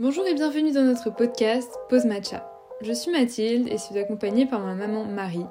Bonjour 0.00 0.26
et 0.26 0.34
bienvenue 0.34 0.72
dans 0.72 0.82
notre 0.82 1.10
podcast 1.10 1.72
Pause 1.88 2.06
Matcha. 2.06 2.50
Je 2.80 2.92
suis 2.92 3.12
Mathilde 3.12 3.68
et 3.68 3.78
suis 3.78 3.96
accompagnée 3.96 4.44
par 4.44 4.58
ma 4.58 4.74
maman 4.74 5.04
Marie. 5.04 5.46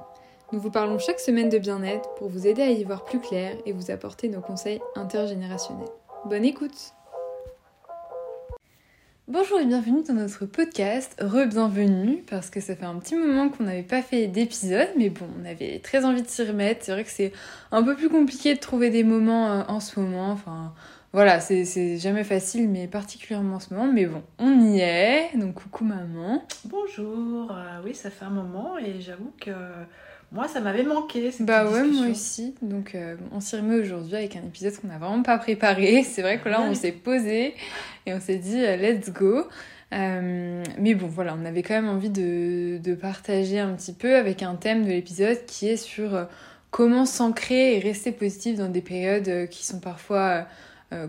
Nous 0.51 0.59
vous 0.59 0.69
parlons 0.69 0.99
chaque 0.99 1.21
semaine 1.21 1.47
de 1.47 1.57
bien-être 1.57 2.13
pour 2.15 2.27
vous 2.27 2.45
aider 2.45 2.61
à 2.61 2.69
y 2.69 2.83
voir 2.83 3.05
plus 3.05 3.21
clair 3.21 3.55
et 3.65 3.71
vous 3.71 3.89
apporter 3.89 4.27
nos 4.27 4.41
conseils 4.41 4.81
intergénérationnels. 4.97 5.87
Bonne 6.25 6.43
écoute 6.43 6.93
Bonjour 9.29 9.61
et 9.61 9.65
bienvenue 9.65 10.03
dans 10.03 10.15
notre 10.15 10.45
podcast, 10.45 11.15
re-bienvenue, 11.21 12.25
parce 12.29 12.49
que 12.49 12.59
ça 12.59 12.75
fait 12.75 12.83
un 12.83 12.99
petit 12.99 13.15
moment 13.15 13.47
qu'on 13.47 13.63
n'avait 13.63 13.81
pas 13.81 14.01
fait 14.01 14.27
d'épisode, 14.27 14.89
mais 14.97 15.09
bon, 15.09 15.25
on 15.41 15.45
avait 15.45 15.79
très 15.79 16.03
envie 16.03 16.21
de 16.21 16.27
s'y 16.27 16.43
remettre. 16.43 16.83
C'est 16.83 16.91
vrai 16.91 17.05
que 17.05 17.09
c'est 17.09 17.31
un 17.71 17.81
peu 17.81 17.95
plus 17.95 18.09
compliqué 18.09 18.53
de 18.53 18.59
trouver 18.59 18.89
des 18.89 19.05
moments 19.05 19.49
euh, 19.49 19.63
en 19.69 19.79
ce 19.79 20.01
moment, 20.01 20.31
enfin 20.31 20.73
voilà, 21.13 21.39
c'est 21.39 21.97
jamais 21.99 22.23
facile, 22.23 22.67
mais 22.67 22.87
particulièrement 22.87 23.57
en 23.57 23.59
ce 23.59 23.71
moment. 23.71 23.91
Mais 23.93 24.07
bon, 24.07 24.23
on 24.39 24.73
y 24.73 24.79
est. 24.79 25.37
Donc, 25.37 25.53
coucou 25.53 25.85
maman. 25.85 26.43
Bonjour. 26.65 27.51
Euh, 27.51 27.81
oui, 27.85 27.93
ça 27.93 28.09
fait 28.09 28.25
un 28.25 28.31
moment 28.31 28.79
et 28.79 28.99
j'avoue 28.99 29.31
que 29.39 29.51
moi, 30.31 30.47
ça 30.47 30.59
m'avait 30.59 30.81
manqué. 30.81 31.29
bah 31.41 31.69
ouais, 31.69 31.83
moi 31.83 32.07
aussi. 32.07 32.55
Donc, 32.63 32.95
euh, 32.95 33.15
on 33.31 33.39
s'y 33.41 33.55
remet 33.55 33.75
aujourd'hui 33.75 34.15
avec 34.15 34.35
un 34.35 34.41
épisode 34.41 34.75
qu'on 34.77 34.87
n'a 34.87 34.97
vraiment 34.97 35.21
pas 35.21 35.37
préparé. 35.37 36.01
C'est 36.03 36.23
vrai 36.23 36.39
que 36.39 36.49
là, 36.49 36.61
on 36.61 36.73
s'est 36.73 36.91
posé 36.91 37.53
et 38.07 38.13
on 38.15 38.19
s'est 38.19 38.37
dit, 38.39 38.65
euh, 38.65 38.75
let's 38.75 39.11
go. 39.11 39.47
mais 39.91 40.95
bon, 40.95 41.05
voilà, 41.05 41.37
on 41.39 41.45
avait 41.45 41.61
quand 41.61 41.75
même 41.75 41.89
envie 41.89 42.09
de, 42.09 42.79
de 42.79 42.95
partager 42.95 43.59
un 43.59 43.75
petit 43.75 43.93
peu 43.93 44.15
avec 44.15 44.41
un 44.41 44.55
thème 44.55 44.83
de 44.83 44.89
l'épisode 44.89 45.45
qui 45.45 45.69
est 45.69 45.77
sur 45.77 46.27
comment 46.71 47.05
s'ancrer 47.05 47.75
et 47.75 47.79
rester 47.79 48.11
positif 48.11 48.57
dans 48.57 48.69
des 48.69 48.81
périodes 48.81 49.47
qui 49.49 49.63
sont 49.63 49.79
parfois 49.79 50.47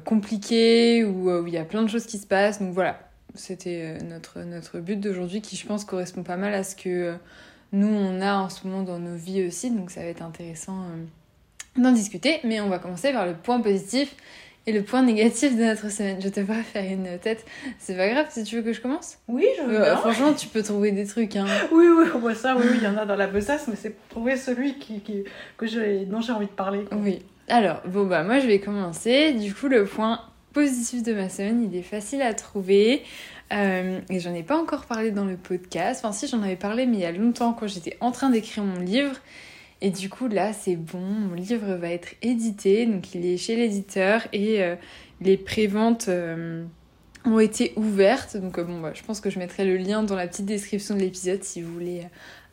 compliqué 0.04 1.04
ou 1.04 1.30
euh, 1.30 1.42
où 1.42 1.46
il 1.46 1.54
y 1.54 1.58
a 1.58 1.64
plein 1.64 1.82
de 1.82 1.88
choses 1.88 2.06
qui 2.06 2.18
se 2.18 2.26
passent. 2.26 2.60
Donc 2.60 2.72
voilà, 2.72 2.98
c'était 3.34 3.82
euh, 3.82 4.04
notre, 4.04 4.40
notre 4.40 4.78
but 4.78 4.98
d'aujourd'hui 4.98 5.40
qui 5.40 5.56
je 5.56 5.66
pense 5.66 5.84
correspond 5.84 6.22
pas 6.22 6.36
mal 6.36 6.54
à 6.54 6.64
ce 6.64 6.76
que 6.76 7.14
nous 7.72 7.88
on 7.88 8.20
a 8.20 8.34
en 8.36 8.48
ce 8.48 8.66
moment 8.66 8.82
dans 8.82 8.98
nos 8.98 9.16
vies 9.16 9.46
aussi. 9.46 9.70
Donc 9.70 9.90
ça 9.90 10.00
va 10.00 10.06
être 10.06 10.22
intéressant 10.22 10.84
d'en 11.76 11.92
discuter. 11.92 12.40
Mais 12.44 12.60
on 12.60 12.68
va 12.68 12.78
commencer 12.78 13.12
par 13.12 13.26
le 13.26 13.34
point 13.34 13.60
positif 13.60 14.14
et 14.66 14.72
le 14.72 14.82
point 14.82 15.02
négatif 15.02 15.56
de 15.56 15.62
notre 15.62 15.90
semaine. 15.90 16.20
Je 16.20 16.28
te 16.28 16.40
vois 16.40 16.62
faire 16.62 16.90
une 16.90 17.18
tête. 17.18 17.44
C'est 17.78 17.96
pas 17.96 18.08
grave 18.08 18.26
si 18.30 18.44
tu 18.44 18.56
veux 18.56 18.62
que 18.62 18.72
je 18.72 18.80
commence? 18.80 19.18
Oui, 19.28 19.46
je 19.58 19.62
veux. 19.62 19.84
franchement, 19.96 20.32
tu 20.32 20.48
peux 20.48 20.62
trouver 20.62 20.92
des 20.92 21.06
trucs. 21.06 21.36
Hein. 21.36 21.46
Oui, 21.72 21.86
oui, 21.88 22.06
on 22.14 22.18
voit 22.18 22.34
ça. 22.34 22.56
Oui, 22.56 22.64
il 22.74 22.82
y 22.82 22.86
en 22.86 22.96
a 22.96 23.04
dans 23.04 23.16
la 23.16 23.26
besace, 23.26 23.68
mais 23.68 23.76
c'est 23.76 23.90
pour 23.90 24.08
trouver 24.08 24.36
celui 24.36 24.78
qui, 24.78 25.00
qui 25.00 25.24
que 25.58 26.04
dont 26.04 26.20
j'ai 26.20 26.32
envie 26.32 26.46
de 26.46 26.52
parler. 26.52 26.84
Oui. 26.92 27.22
Alors, 27.48 27.82
bon, 27.86 28.06
bah, 28.06 28.22
moi, 28.22 28.38
je 28.40 28.46
vais 28.46 28.58
commencer. 28.58 29.32
Du 29.32 29.54
coup, 29.54 29.68
le 29.68 29.84
point 29.84 30.20
positif 30.52 31.02
de 31.02 31.12
ma 31.12 31.28
semaine, 31.28 31.68
il 31.70 31.76
est 31.76 31.82
facile 31.82 32.22
à 32.22 32.32
trouver. 32.32 33.02
Euh, 33.52 34.00
et 34.08 34.20
j'en 34.20 34.32
ai 34.32 34.42
pas 34.42 34.56
encore 34.56 34.86
parlé 34.86 35.10
dans 35.10 35.26
le 35.26 35.36
podcast. 35.36 36.02
Enfin, 36.02 36.12
si, 36.12 36.26
j'en 36.26 36.42
avais 36.42 36.56
parlé, 36.56 36.86
mais 36.86 36.96
il 36.96 37.00
y 37.00 37.04
a 37.04 37.12
longtemps, 37.12 37.52
quand 37.52 37.66
j'étais 37.66 37.96
en 38.00 38.12
train 38.12 38.30
d'écrire 38.30 38.64
mon 38.64 38.80
livre. 38.80 39.16
Et 39.82 39.90
du 39.90 40.08
coup, 40.08 40.28
là, 40.28 40.54
c'est 40.54 40.76
bon, 40.76 40.98
mon 40.98 41.34
livre 41.34 41.74
va 41.74 41.90
être 41.90 42.14
édité. 42.22 42.86
Donc, 42.86 43.14
il 43.14 43.26
est 43.26 43.36
chez 43.36 43.56
l'éditeur 43.56 44.26
et 44.32 44.62
euh, 44.62 44.76
les 45.20 45.36
préventes 45.36 46.08
euh, 46.08 46.64
ont 47.26 47.38
été 47.38 47.74
ouvertes. 47.76 48.38
Donc, 48.38 48.58
bon, 48.58 48.80
bah, 48.80 48.92
je 48.94 49.02
pense 49.02 49.20
que 49.20 49.28
je 49.28 49.38
mettrai 49.38 49.66
le 49.66 49.76
lien 49.76 50.02
dans 50.02 50.16
la 50.16 50.26
petite 50.26 50.46
description 50.46 50.94
de 50.94 51.00
l'épisode 51.00 51.42
si 51.42 51.60
vous 51.60 51.72
voulez 51.74 52.04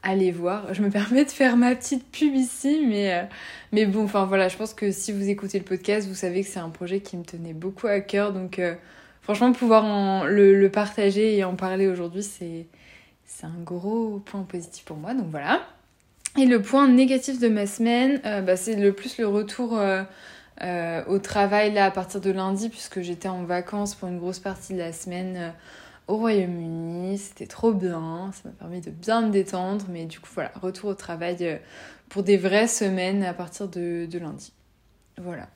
allez 0.03 0.31
voir. 0.31 0.73
Je 0.73 0.81
me 0.81 0.89
permets 0.89 1.25
de 1.25 1.30
faire 1.30 1.57
ma 1.57 1.75
petite 1.75 2.09
pub 2.11 2.33
ici, 2.33 2.85
mais, 2.88 3.13
euh, 3.13 3.23
mais 3.71 3.85
bon, 3.85 4.03
enfin 4.03 4.25
voilà, 4.25 4.47
je 4.47 4.58
pense 4.58 4.73
que 4.73 4.91
si 4.91 5.11
vous 5.11 5.30
écoutez 5.30 5.59
le 5.59 5.66
podcast, 5.66 6.08
vous 6.08 6.16
savez 6.16 6.43
que 6.43 6.49
c'est 6.49 6.59
un 6.59 6.69
projet 6.69 7.02
qui 7.02 7.17
me 7.17 7.23
tenait 7.23 7.53
beaucoup 7.53 7.88
à 7.88 7.99
cœur. 7.99 8.33
Donc 8.33 8.59
euh, 8.59 8.75
franchement, 9.21 9.52
pouvoir 9.52 10.25
le, 10.25 10.67
partager 10.69 11.38
et 11.38 11.43
en 11.43 11.55
parler 11.55 11.88
aujourd'hui, 11.88 12.23
c'est, 12.23 12.67
c'est 13.25 13.45
un 13.45 13.61
gros 13.63 14.21
point 14.25 14.43
positif 14.43 14.85
pour 14.85 14.97
moi. 14.97 15.13
Donc 15.13 15.27
voilà. 15.30 15.61
Et 16.39 16.45
le 16.45 16.61
point 16.61 16.88
négatif 16.88 17.39
de 17.39 17.49
ma 17.49 17.67
semaine, 17.67 18.21
euh, 18.25 18.41
bah, 18.41 18.55
c'est 18.55 18.76
le 18.76 18.93
plus 18.93 19.17
le 19.17 19.27
retour 19.27 19.80
au 21.08 21.17
travail 21.17 21.73
là 21.73 21.86
à 21.86 21.92
partir 21.92 22.21
de 22.21 22.30
lundi, 22.30 22.70
puisque 22.70 23.02
j'étais 23.02 23.27
en 23.27 23.43
vacances 23.43 23.95
pour 23.95 24.08
une 24.08 24.20
grosse 24.20 24.37
partie 24.37 24.73
de 24.73 24.77
la 24.77 24.93
semaine 24.93 25.53
au 26.11 26.17
Royaume-Uni, 26.17 27.17
c'était 27.17 27.48
trop 27.48 27.72
bien, 27.72 28.32
ça 28.33 28.49
m'a 28.49 28.52
permis 28.52 28.82
de 28.82 28.92
bien 28.92 29.22
me 29.22 29.32
détendre, 29.32 29.86
mais 29.88 30.04
du 30.05 30.20
coup 30.20 30.30
voilà, 30.33 30.52
retour 30.61 30.89
au 30.89 30.94
travail 30.94 31.38
euh, 31.42 31.55
pour 32.10 32.23
des 32.23 32.36
vraies 32.36 32.67
semaines 32.67 33.23
à 33.23 33.33
partir 33.33 33.70
de, 33.70 34.08
lundi. 34.20 34.52
Voilà. 35.17 35.48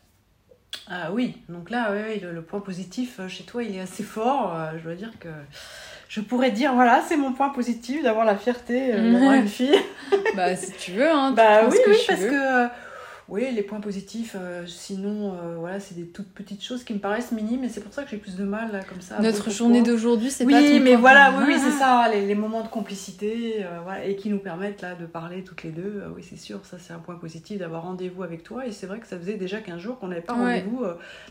Ah 0.88 1.12
oui, 1.12 1.42
donc 1.50 1.70
là, 1.70 1.92
oui, 1.92 2.22
le, 2.22 2.42
point 2.42 2.62
positif 2.62 3.20
euh, 3.20 3.28
chez 3.28 3.44
toi, 3.44 3.64
il 3.64 3.76
est 3.76 3.82
assez 3.82 4.04
fort. 4.04 4.56
Euh, 4.56 4.72
je 4.78 4.84
dois 4.84 4.96
dire 4.96 5.12
que 5.20 5.30
je 6.08 6.22
pourrais 6.22 6.52
dire, 6.52 6.74
voilà, 6.74 7.04
c'est 7.06 7.18
mon 7.18 7.34
point 7.34 7.50
positif 7.50 8.02
d'avoir 8.02 8.24
la 8.24 8.38
fierté 8.38 8.94
d'avoir 8.94 9.34
une 9.34 9.50
fille. 9.50 9.76
bah 10.38 10.56
si 10.56 10.72
tu 10.72 10.92
veux, 10.92 11.12
hein. 11.12 11.32
bah 11.32 11.68
oui, 11.70 11.78
oui, 11.86 11.98
parce 12.08 12.22
que 12.22 12.68
oui, 13.28 13.52
les 13.52 13.64
points 13.64 13.80
positifs, 13.80 14.36
euh, 14.40 14.68
sinon, 14.68 15.34
euh, 15.34 15.56
voilà, 15.58 15.80
c'est 15.80 15.96
des 15.96 16.06
toutes 16.06 16.32
petites 16.32 16.64
choses 16.64 16.84
qui 16.84 16.94
me 16.94 17.00
paraissent 17.00 17.32
minimes, 17.32 17.64
et 17.64 17.70
c'est 17.70 17.82
pour 17.82 17.92
ça 17.92 18.04
que 18.04 18.12
j'ai 18.12 18.18
plus 18.18 18.36
de 18.36 18.44
mal, 18.44 18.72
là, 18.72 18.84
comme 18.84 19.02
ça. 19.02 19.20
Notre 19.20 19.50
journée 19.50 19.82
d'aujourd'hui, 19.82 20.30
c'est 20.30 20.46
oui, 20.46 20.54
pas 20.54 20.60
Oui, 20.60 20.80
mais 20.80 20.96
voilà, 20.96 21.34
oui, 21.38 21.46
oui 21.48 21.56
c'est 21.58 21.72
ça, 21.72 22.08
les, 22.14 22.36
moments 22.36 22.62
de 22.62 22.68
complicité, 22.68 23.66
euh, 23.66 23.80
voilà, 23.84 24.06
et 24.06 24.16
qui 24.16 24.30
nous 24.30 24.38
permettent, 24.38 24.82
là, 24.82 24.94
de 24.94 25.08
parler 25.08 25.44
toutes 25.44 25.64
les 25.64 25.72
deux. 25.72 26.04
oui, 26.16 26.24
c'est 26.28 26.38
sûr, 26.38 26.64
ça, 26.66 26.78
c'est 26.80 26.94
un 26.94 27.00
point 27.00 27.16
positif 27.16 27.58
d'avoir 27.58 27.84
rendez-vous 27.84 28.22
avec 28.22 28.44
toi, 28.44 28.68
et 28.68 28.72
c'est 28.72 28.86
vrai 28.86 29.00
que 29.00 29.08
ça 29.08 29.18
faisait 29.18 29.38
déjà 29.38 29.60
15 29.60 29.80
jours 29.80 29.98
qu'on 29.98 30.10
n'avait 30.10 30.22
pas 30.22 30.34
rendez-vous 30.34 30.84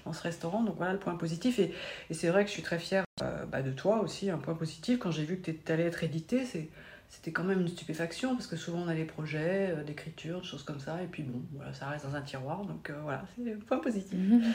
dans 0.04 0.12
ce 0.12 0.22
restaurant, 0.22 0.64
donc 0.64 0.74
voilà 0.76 0.92
le 0.92 0.98
point 0.98 1.14
positif, 1.14 1.60
et, 1.60 1.72
et 2.10 2.14
c'est 2.14 2.28
vrai 2.28 2.42
que 2.42 2.48
je 2.48 2.54
suis 2.54 2.62
très 2.62 2.80
fière 2.80 3.04
bah, 3.52 3.62
de 3.62 3.70
toi 3.70 4.00
aussi, 4.02 4.30
un 4.30 4.38
point 4.38 4.54
positif, 4.54 4.98
quand 4.98 5.12
j'ai 5.12 5.24
vu 5.24 5.36
que 5.36 5.50
tu 5.52 5.72
allais 5.72 5.84
être 5.84 6.02
édité, 6.02 6.44
c'est 6.44 6.68
c'était 7.14 7.30
quand 7.30 7.44
même 7.44 7.60
une 7.60 7.68
stupéfaction 7.68 8.34
parce 8.34 8.46
que 8.46 8.56
souvent 8.56 8.80
on 8.84 8.88
a 8.88 8.94
des 8.94 9.04
projets 9.04 9.72
euh, 9.72 9.84
d'écriture, 9.84 10.40
des 10.40 10.46
choses 10.46 10.64
comme 10.64 10.80
ça, 10.80 11.02
et 11.02 11.06
puis 11.06 11.22
bon, 11.22 11.40
voilà, 11.54 11.72
ça 11.72 11.86
reste 11.86 12.06
dans 12.06 12.16
un 12.16 12.22
tiroir, 12.22 12.64
donc 12.64 12.90
euh, 12.90 12.94
voilà, 13.02 13.24
c'est 13.36 13.58
point 13.64 13.78
positif. 13.78 14.18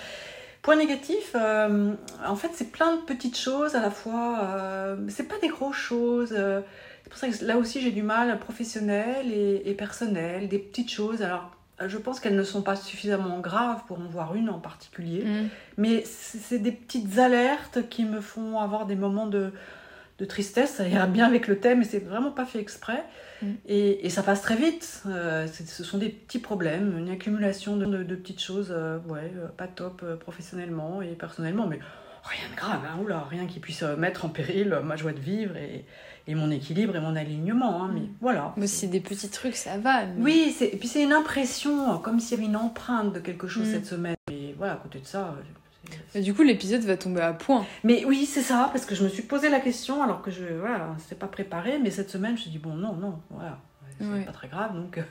Point 0.61 0.75
négatif, 0.75 1.35
euh, 1.35 1.93
en 2.27 2.35
fait, 2.35 2.49
c'est 2.53 2.69
plein 2.69 2.97
de 2.97 3.01
petites 3.03 3.37
choses 3.37 3.75
à 3.75 3.81
la 3.81 3.89
fois, 3.89 4.97
c'est 5.07 5.29
pas 5.29 5.37
des 5.41 5.47
grosses 5.47 5.77
choses. 5.77 6.31
c'est 6.31 7.09
pour 7.09 7.17
ça 7.17 7.29
que 7.29 7.45
là 7.45 7.57
aussi 7.57 7.79
j'ai 7.79 7.91
du 7.91 8.03
mal, 8.03 8.37
professionnel 8.39 9.31
et, 9.31 9.61
et 9.63 9.73
personnel, 9.73 10.49
des 10.49 10.59
petites 10.59 10.91
choses. 10.91 11.21
Alors, 11.21 11.55
je 11.87 11.97
pense 11.97 12.19
qu'elles 12.19 12.35
ne 12.35 12.43
sont 12.43 12.61
pas 12.61 12.75
suffisamment 12.75 13.39
graves 13.39 13.85
pour 13.87 13.99
en 13.99 14.07
voir 14.09 14.35
une 14.35 14.49
en 14.49 14.59
particulier, 14.59 15.23
mhm. 15.23 15.47
mais 15.77 16.03
c'est 16.05 16.59
des 16.59 16.73
petites 16.73 17.19
alertes 17.19 17.87
qui 17.87 18.03
me 18.03 18.19
font 18.19 18.59
avoir 18.59 18.85
des 18.85 18.97
moments 18.97 19.27
de, 19.27 19.53
de 20.19 20.25
tristesse, 20.25 20.75
ça 20.75 20.87
ira 20.87 21.07
bien 21.07 21.25
avec 21.25 21.47
le 21.47 21.59
thème, 21.59 21.79
mais 21.79 21.85
c'est 21.85 22.03
vraiment 22.03 22.31
pas 22.31 22.45
fait 22.45 22.59
exprès. 22.59 23.03
Mm. 23.41 23.47
Et, 23.67 24.09
ça 24.09 24.21
passe 24.21 24.41
très 24.41 24.55
vite. 24.55 25.03
Euh, 25.07 25.47
ce 25.47 25.83
sont 25.83 25.97
des 25.97 26.09
petits 26.09 26.39
problèmes, 26.39 26.97
une 26.97 27.09
accumulation 27.09 27.77
de, 27.77 28.15
petites 28.15 28.41
choses, 28.41 28.69
euh, 28.71 28.99
ouais, 29.07 29.31
euh, 29.37 29.47
pas 29.47 29.67
top 29.67 30.03
professionnellement 30.19 31.01
et 31.01 31.15
personnellement, 31.15 31.67
mais 31.67 31.79
rien 32.23 32.49
de 32.51 32.55
grave, 32.55 32.81
hein, 32.85 32.99
oula, 33.01 33.25
rien 33.29 33.45
qui 33.45 33.59
puisse 33.59 33.81
mettre 33.81 34.25
en 34.25 34.29
péril 34.29 34.77
ma 34.83 34.97
joie 34.97 35.13
de 35.13 35.19
vivre 35.19 35.55
et, 35.57 35.85
mon 36.35 36.51
équilibre 36.51 36.95
et 36.95 36.99
mon 36.99 37.15
alignement. 37.15 37.83
Hein, 37.83 37.91
mais 37.93 38.01
mm. 38.01 38.15
voilà. 38.19 38.53
Mais 38.57 38.67
c'est 38.67 38.87
des 38.87 38.99
petits 38.99 39.29
trucs, 39.29 39.55
ça 39.55 39.77
va. 39.77 40.01
Oui, 40.17 40.55
et 40.59 40.77
puis 40.77 40.87
c'est 40.87 41.01
une 41.01 41.13
impression, 41.13 41.97
comme 41.99 42.19
s'il 42.19 42.37
y 42.37 42.41
avait 42.41 42.49
une 42.49 42.57
empreinte 42.57 43.13
de 43.13 43.19
quelque 43.19 43.47
chose 43.47 43.67
mm. 43.67 43.71
cette 43.71 43.85
semaine. 43.85 44.15
Et 44.31 44.53
voilà, 44.57 44.73
à 44.73 44.77
côté 44.77 44.99
de 44.99 45.05
ça, 45.05 45.33
du 46.15 46.33
coup, 46.33 46.43
l'épisode 46.43 46.81
va 46.81 46.97
tomber 46.97 47.21
à 47.21 47.33
point. 47.33 47.65
Mais 47.83 48.05
oui, 48.05 48.25
c'est 48.25 48.41
ça, 48.41 48.69
parce 48.71 48.85
que 48.85 48.95
je 48.95 49.03
me 49.03 49.09
suis 49.09 49.23
posé 49.23 49.49
la 49.49 49.59
question 49.59 50.03
alors 50.03 50.21
que 50.21 50.31
je 50.31 50.43
voilà, 50.59 50.95
c'était 50.99 51.15
pas 51.15 51.27
préparé, 51.27 51.79
mais 51.79 51.91
cette 51.91 52.09
semaine, 52.09 52.31
je 52.31 52.35
me 52.35 52.41
suis 52.41 52.51
dit 52.51 52.57
bon, 52.57 52.73
non, 52.73 52.93
non, 52.93 53.19
voilà, 53.29 53.59
c'est 53.99 54.25
pas 54.25 54.31
très 54.31 54.47
grave, 54.47 54.75
donc 54.75 54.97
euh, 54.97 55.03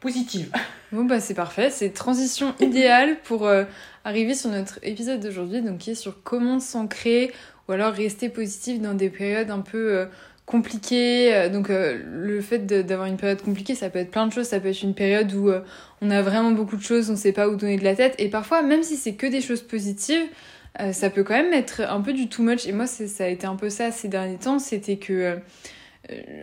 positive. 0.00 0.50
Bon 0.92 1.04
bah 1.04 1.18
c'est 1.18 1.34
parfait, 1.34 1.70
c'est 1.70 1.90
transition 1.90 2.54
idéale 2.60 3.18
pour 3.24 3.48
euh, 3.48 3.64
arriver 4.04 4.36
sur 4.36 4.48
notre 4.48 4.78
épisode 4.82 5.18
d'aujourd'hui, 5.18 5.60
donc 5.60 5.78
qui 5.78 5.90
est 5.90 5.96
sur 5.96 6.22
comment 6.22 6.60
s'ancrer 6.60 7.32
ou 7.66 7.72
alors 7.72 7.92
rester 7.92 8.28
positif 8.28 8.80
dans 8.80 8.94
des 8.94 9.10
périodes 9.10 9.50
un 9.50 9.60
peu 9.60 9.92
euh, 9.92 10.06
compliqué. 10.46 11.34
Euh, 11.34 11.48
donc 11.48 11.70
euh, 11.70 11.98
le 12.06 12.40
fait 12.40 12.66
d'avoir 12.66 13.06
une 13.06 13.16
période 13.16 13.42
compliquée, 13.42 13.74
ça 13.74 13.90
peut 13.90 13.98
être 13.98 14.10
plein 14.10 14.26
de 14.26 14.32
choses. 14.32 14.46
Ça 14.46 14.60
peut 14.60 14.68
être 14.68 14.82
une 14.82 14.94
période 14.94 15.32
où 15.32 15.48
euh, 15.48 15.60
on 16.00 16.10
a 16.10 16.22
vraiment 16.22 16.50
beaucoup 16.50 16.76
de 16.76 16.82
choses, 16.82 17.10
on 17.10 17.16
sait 17.16 17.32
pas 17.32 17.48
où 17.48 17.56
donner 17.56 17.78
de 17.78 17.84
la 17.84 17.94
tête. 17.94 18.14
Et 18.18 18.28
parfois, 18.28 18.62
même 18.62 18.82
si 18.82 18.96
c'est 18.96 19.14
que 19.14 19.26
des 19.26 19.40
choses 19.40 19.62
positives, 19.62 20.26
ça 20.90 21.08
peut 21.08 21.22
quand 21.22 21.34
même 21.34 21.52
être 21.52 21.82
un 21.82 22.00
peu 22.00 22.12
du 22.12 22.28
too 22.28 22.42
much. 22.42 22.66
Et 22.66 22.72
moi, 22.72 22.88
ça 22.88 23.24
a 23.24 23.28
été 23.28 23.46
un 23.46 23.54
peu 23.54 23.70
ça 23.70 23.92
ces 23.92 24.08
derniers 24.08 24.38
temps. 24.38 24.58
C'était 24.58 24.96
que... 24.96 25.38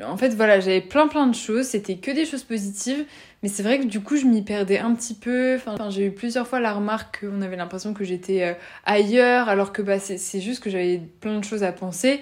en 0.05 0.15
fait, 0.15 0.29
voilà, 0.29 0.61
j'avais 0.61 0.79
plein 0.79 1.09
plein 1.09 1.27
de 1.27 1.35
choses. 1.35 1.65
C'était 1.65 1.97
que 1.97 2.11
des 2.11 2.23
choses 2.25 2.43
positives. 2.43 3.03
Mais 3.43 3.49
c'est 3.49 3.61
vrai 3.61 3.79
que 3.79 3.87
du 3.87 3.99
coup, 3.99 4.15
je 4.15 4.25
m'y 4.25 4.41
perdais 4.41 4.79
un 4.79 4.95
petit 4.95 5.15
peu. 5.15 5.55
Enfin, 5.55 5.89
j'ai 5.89 6.05
eu 6.05 6.11
plusieurs 6.11 6.47
fois 6.47 6.61
la 6.61 6.71
remarque 6.71 7.25
qu'on 7.25 7.41
avait 7.41 7.57
l'impression 7.57 7.93
que 7.93 8.05
j'étais 8.05 8.55
ailleurs, 8.85 9.49
alors 9.49 9.73
que 9.73 9.81
bah, 9.81 9.99
c'est 9.99 10.39
juste 10.39 10.63
que 10.63 10.69
j'avais 10.69 11.01
plein 11.19 11.37
de 11.37 11.43
choses 11.43 11.63
à 11.63 11.73
penser. 11.73 12.21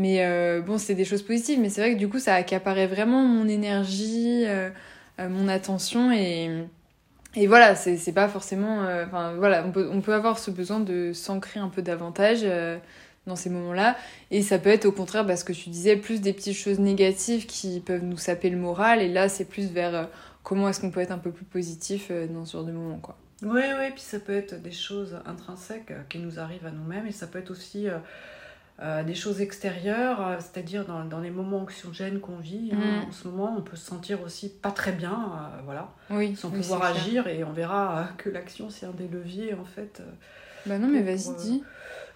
Mais 0.00 0.24
euh, 0.24 0.62
bon, 0.62 0.78
c'est 0.78 0.94
des 0.94 1.04
choses 1.04 1.22
positives, 1.22 1.60
mais 1.60 1.68
c'est 1.68 1.82
vrai 1.82 1.92
que 1.92 1.98
du 1.98 2.08
coup, 2.08 2.18
ça 2.18 2.34
accaparait 2.34 2.86
vraiment 2.86 3.22
mon 3.22 3.46
énergie, 3.46 4.44
euh, 4.46 4.70
euh, 5.20 5.28
mon 5.28 5.46
attention. 5.46 6.10
Et, 6.10 6.48
et 7.34 7.46
voilà, 7.46 7.74
c'est 7.74 8.14
pas 8.14 8.26
forcément. 8.26 8.78
Enfin, 9.06 9.34
voilà, 9.36 9.62
on 9.66 9.72
peut, 9.72 9.90
on 9.92 10.00
peut, 10.00 10.14
avoir 10.14 10.38
ce 10.38 10.50
besoin 10.50 10.80
de 10.80 11.12
s'ancrer 11.12 11.60
un 11.60 11.68
peu 11.68 11.82
davantage. 11.82 12.46
dans 13.26 13.36
ces 13.36 13.50
moments-là. 13.50 13.96
Et 14.30 14.40
ça 14.40 14.58
peut 14.58 14.70
être 14.70 14.86
au 14.86 14.92
contraire, 14.92 15.26
parce 15.26 15.44
que 15.44 15.52
tu 15.52 15.68
disais, 15.68 15.96
plus 15.96 16.22
des 16.22 16.32
petites 16.32 16.56
choses 16.56 16.78
négatives 16.78 17.44
qui 17.46 17.80
peuvent 17.80 18.02
nous 18.02 18.16
saper 18.16 18.48
le 18.48 18.56
moral. 18.56 19.02
Et 19.02 19.08
là, 19.08 19.28
c'est 19.28 19.44
plus 19.44 19.70
vers 19.70 20.08
comment 20.42 20.70
est-ce 20.70 20.80
qu'on 20.80 20.90
peut 20.90 21.00
être 21.00 21.12
un 21.12 21.18
peu 21.18 21.30
plus 21.30 21.44
positif 21.44 22.10
dans 22.10 22.46
ce 22.46 22.52
genre 22.54 22.64
de 22.64 22.72
moments, 22.72 22.98
quoi. 22.98 23.18
Oui, 23.42 23.62
oui, 23.78 23.90
puis 23.92 24.02
ça 24.02 24.18
peut 24.18 24.34
être 24.34 24.60
des 24.60 24.72
choses 24.72 25.18
intrinsèques 25.26 25.92
qui 26.08 26.18
nous 26.18 26.40
arrivent 26.40 26.66
à 26.66 26.70
nous-mêmes 26.70 27.06
et 27.06 27.12
ça 27.12 27.26
peut 27.26 27.38
être 27.38 27.50
aussi 27.50 27.88
euh, 28.82 29.02
des 29.02 29.14
choses 29.14 29.42
extérieures, 29.42 30.26
euh, 30.26 30.36
c'est-à-dire 30.38 30.86
dans, 30.86 31.04
dans, 31.04 31.20
les 31.20 31.30
moments 31.30 31.58
anxiogènes 31.58 32.18
qu'on 32.18 32.38
vit. 32.38 32.70
Hein, 32.72 33.02
mm. 33.02 33.08
en 33.08 33.12
ce 33.12 33.28
moment, 33.28 33.54
on 33.58 33.60
peut 33.60 33.76
se 33.76 33.84
sentir 33.84 34.22
aussi 34.22 34.48
pas 34.48 34.70
très 34.70 34.92
bien, 34.92 35.12
euh, 35.12 35.60
voilà, 35.66 35.90
oui, 36.08 36.34
sans 36.34 36.50
pouvoir 36.50 36.84
agir, 36.84 37.26
et 37.26 37.44
on 37.44 37.52
verra 37.52 38.08
que 38.16 38.30
l'action, 38.30 38.70
c'est 38.70 38.86
un 38.86 38.92
des 38.92 39.06
leviers, 39.06 39.52
en 39.52 39.66
fait. 39.66 40.00
bah 40.64 40.78
non, 40.78 40.88
mais 40.88 41.02
vas-y, 41.02 41.36
dis. 41.36 41.62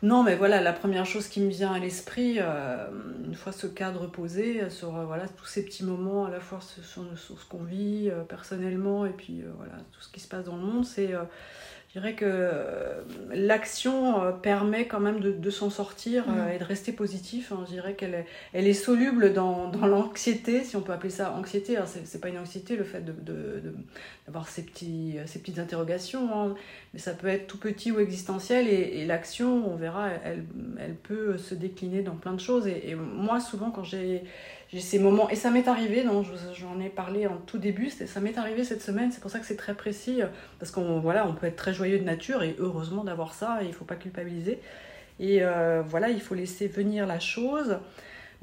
Non, 0.03 0.23
mais 0.23 0.37
voilà, 0.37 0.63
la 0.63 0.73
première 0.73 1.05
chose 1.05 1.29
qui 1.29 1.43
me 1.43 1.51
vient 1.51 1.73
à 1.73 1.79
l'esprit, 1.79 2.39
une 2.39 3.35
fois 3.35 3.53
ce 3.53 3.67
cadre 3.67 4.07
posé, 4.07 4.71
sur 4.71 4.91
voilà, 5.07 5.29
tous 5.29 5.47
ces 5.47 5.67
petits 5.67 5.85
moments, 5.85 6.25
à 6.25 6.31
la 6.31 6.41
fois 6.41 6.61
sur, 6.61 7.05
sur 7.17 7.41
ce 7.41 7.47
qu'on 7.47 7.63
vit 7.63 8.11
personnellement, 8.29 9.05
et 9.05 9.13
puis 9.13 9.45
voilà, 9.57 9.75
tout 9.93 10.01
ce 10.01 10.11
qui 10.11 10.21
se 10.21 10.29
passe 10.29 10.45
dans 10.45 10.57
le 10.57 10.63
monde, 10.63 10.85
c'est 10.85 11.13
je 11.95 12.01
dirais 12.01 12.15
que 12.15 12.25
euh, 12.27 13.03
l'action 13.33 14.21
euh, 14.21 14.33
permet 14.33 14.89
quand 14.89 14.99
même 14.99 15.21
de, 15.21 15.51
s'en 15.51 15.71
sortir 15.71 16.25
euh, 16.29 16.49
mm. 16.49 16.53
et 16.53 16.59
de 16.59 16.65
rester 16.65 16.91
positif. 16.91 17.53
Hein. 17.53 17.63
Je 17.69 17.75
dirais 17.75 17.95
qu'elle 17.95 18.15
est, 18.15 18.27
elle 18.53 18.67
est 18.67 18.75
soluble 18.75 19.33
dans, 19.33 19.69
dans 19.69 19.87
l'anxiété, 19.87 20.65
si 20.65 20.75
on 20.75 20.81
peut 20.81 20.93
appeler 20.93 21.11
ça 21.11 21.33
anxiété. 21.35 21.77
Alors, 21.77 21.89
c'est, 21.89 22.21
pas 22.21 22.31
une 22.31 22.39
anxiété 22.39 22.75
le 22.75 22.83
fait 22.83 23.05
de, 23.05 23.63
d'avoir 24.27 24.49
ces, 24.49 24.63
petits, 24.63 25.19
ces 25.27 25.39
petites 25.39 25.61
interrogations, 25.61 26.29
hein. 26.37 26.57
mais 26.95 26.99
ça 26.99 27.13
peut 27.13 27.29
être 27.29 27.47
tout 27.47 27.59
petit 27.59 27.93
ou 27.93 28.01
existentiel. 28.01 28.67
Et, 28.67 29.07
l'action, 29.07 29.71
on 29.73 29.77
verra, 29.77 30.09
elle, 30.25 30.47
elle, 30.81 30.95
peut 30.97 31.39
se 31.39 31.55
décliner 31.55 32.03
dans 32.03 32.17
plein 32.17 32.33
de 32.33 32.41
choses. 32.41 32.67
et 32.67 32.97
moi, 32.97 33.39
souvent, 33.39 33.71
quand 33.71 33.85
j'ai 33.85 34.25
j'ai 34.75 34.81
ces 34.81 34.99
moments, 34.99 35.31
et 35.31 35.37
ça 35.37 35.51
m'est 35.51 35.69
arrivé, 35.69 36.05
j'en 36.53 36.81
ai 36.81 36.89
parlé 36.89 37.29
en 37.29 37.37
tout 37.37 37.59
début, 37.59 37.91
ça 37.91 38.21
m'est 38.21 38.37
arrivé 38.37 38.65
cette 38.65 38.83
semaine, 38.83 39.13
c'est 39.13 39.21
pour 39.21 39.31
ça 39.31 39.39
que 39.39 39.47
c'est 39.47 39.57
très 39.57 39.75
précis, 39.75 40.21
parce 40.59 40.73
qu'on 40.73 40.99
voilà, 40.99 41.29
on 41.29 41.33
peut 41.33 41.47
être 41.47 41.55
très 41.55 41.73
joyeux 41.73 42.01
de 42.01 42.05
nature, 42.05 42.43
et 42.43 42.57
heureusement 42.59 43.05
d'avoir 43.05 43.35
ça, 43.35 43.59
il 43.63 43.69
ne 43.69 43.73
faut 43.73 43.85
pas 43.85 43.95
culpabiliser. 43.95 44.59
Et 45.21 45.43
euh, 45.43 45.81
voilà, 45.87 46.09
il 46.11 46.21
faut 46.21 46.35
laisser 46.35 46.67
venir 46.67 47.07
la 47.07 47.21
chose 47.21 47.79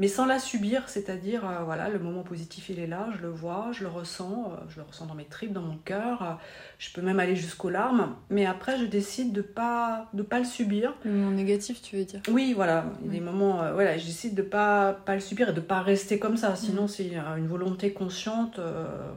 mais 0.02 0.08
sans 0.08 0.26
la 0.26 0.40
subir, 0.40 0.86
c'est-à-dire, 0.88 1.48
euh, 1.48 1.64
voilà, 1.64 1.88
le 1.88 2.00
moment 2.00 2.24
positif, 2.24 2.70
il 2.70 2.80
est 2.80 2.88
là, 2.88 3.10
je 3.16 3.22
le 3.22 3.30
vois, 3.30 3.68
je 3.72 3.84
le 3.84 3.90
ressens, 3.90 4.52
euh, 4.52 4.64
je 4.68 4.78
le 4.78 4.82
ressens 4.82 5.06
dans 5.06 5.14
mes 5.14 5.26
tripes, 5.26 5.54
dans 5.54 5.62
mon 5.62 5.78
cœur, 5.78 6.24
euh, 6.24 6.34
je 6.80 6.92
peux 6.92 7.04
même 7.04 7.20
aller 7.20 7.36
jusqu'aux 7.36 7.70
larmes, 7.70 8.16
mais 8.32 8.48
après, 8.48 8.80
je 8.80 8.86
décide 8.86 9.32
de 9.32 9.44
pas 9.44 10.10
de 10.14 10.24
pas 10.24 10.40
le 10.40 10.46
subir. 10.46 10.96
Le 11.04 11.12
moment 11.12 11.30
négatif, 11.30 11.84
tu 11.84 11.98
veux 11.98 12.04
dire 12.04 12.20
Oui, 12.32 12.54
voilà, 12.56 12.86
des 13.02 13.20
moments, 13.20 13.58
voilà, 13.76 13.96
je 14.00 14.08
décide 14.08 14.34
de 14.34 14.42
pas 14.42 14.94
pas 15.06 15.14
le 15.14 15.20
subir 15.20 15.50
et 15.50 15.54
de 15.54 15.62
pas 15.62 15.82
rester 15.82 16.18
comme 16.18 16.36
ça, 16.36 16.56
sinon 16.56 16.86
mm. 16.86 16.88
c'est 16.88 17.12
une 17.38 17.48
volonté 17.48 17.94
consciente, 17.94 18.60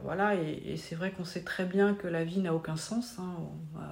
voilà, 0.03 0.35
et, 0.35 0.77
c'est 0.77 0.93
vrai 0.93 1.09
qu'on 1.17 1.25
sait 1.25 1.41
très 1.41 1.65
bien 1.65 1.95
que 1.95 2.07
la 2.07 2.23
vie 2.23 2.41
n'a 2.41 2.53
aucun 2.53 2.75
sens, 2.75 3.15
hein, 3.17 3.33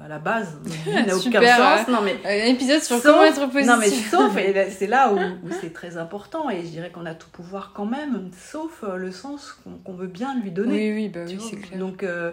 à 0.06 0.08
la 0.08 0.20
base, 0.20 0.60
la 0.64 1.02
vie 1.02 1.06
n'a 1.08 1.18
aucun 1.18 1.42
sens. 1.42 1.88
Non, 1.88 2.02
mais, 2.04 2.20
un 2.24 2.52
épisode 2.54 2.84
sur 2.84 3.02
comment 3.02 3.24
être 3.24 3.50
positif. 3.50 3.68
Non, 3.68 3.78
mais 3.80 3.90
sauf, 3.90 4.38
et 4.38 4.70
c'est 4.78 4.86
là 4.86 5.12
où, 5.12 5.18
où 5.18 5.50
c'est 5.60 5.74
très 5.74 5.98
important, 5.98 6.52
et 6.52 6.64
je 6.64 6.83
qu'on 6.92 7.06
a 7.06 7.16
tout 7.16 7.30
pouvoir 7.30 7.72
quand 7.74 7.86
même, 7.86 8.30
sauf 8.38 8.84
euh, 8.84 8.96
le 8.96 9.12
sens 9.12 9.60
qu'on 9.84 9.94
veut 9.94 10.08
bien 10.08 10.40
lui 10.40 10.52
donner. 10.52 10.92
Oui, 10.92 11.04
oui, 11.04 11.10
bah 11.10 11.22
oui, 11.26 11.38
c'est 11.40 11.58
clair. 11.58 11.80
Donc, 11.80 12.04
euh, 12.04 12.32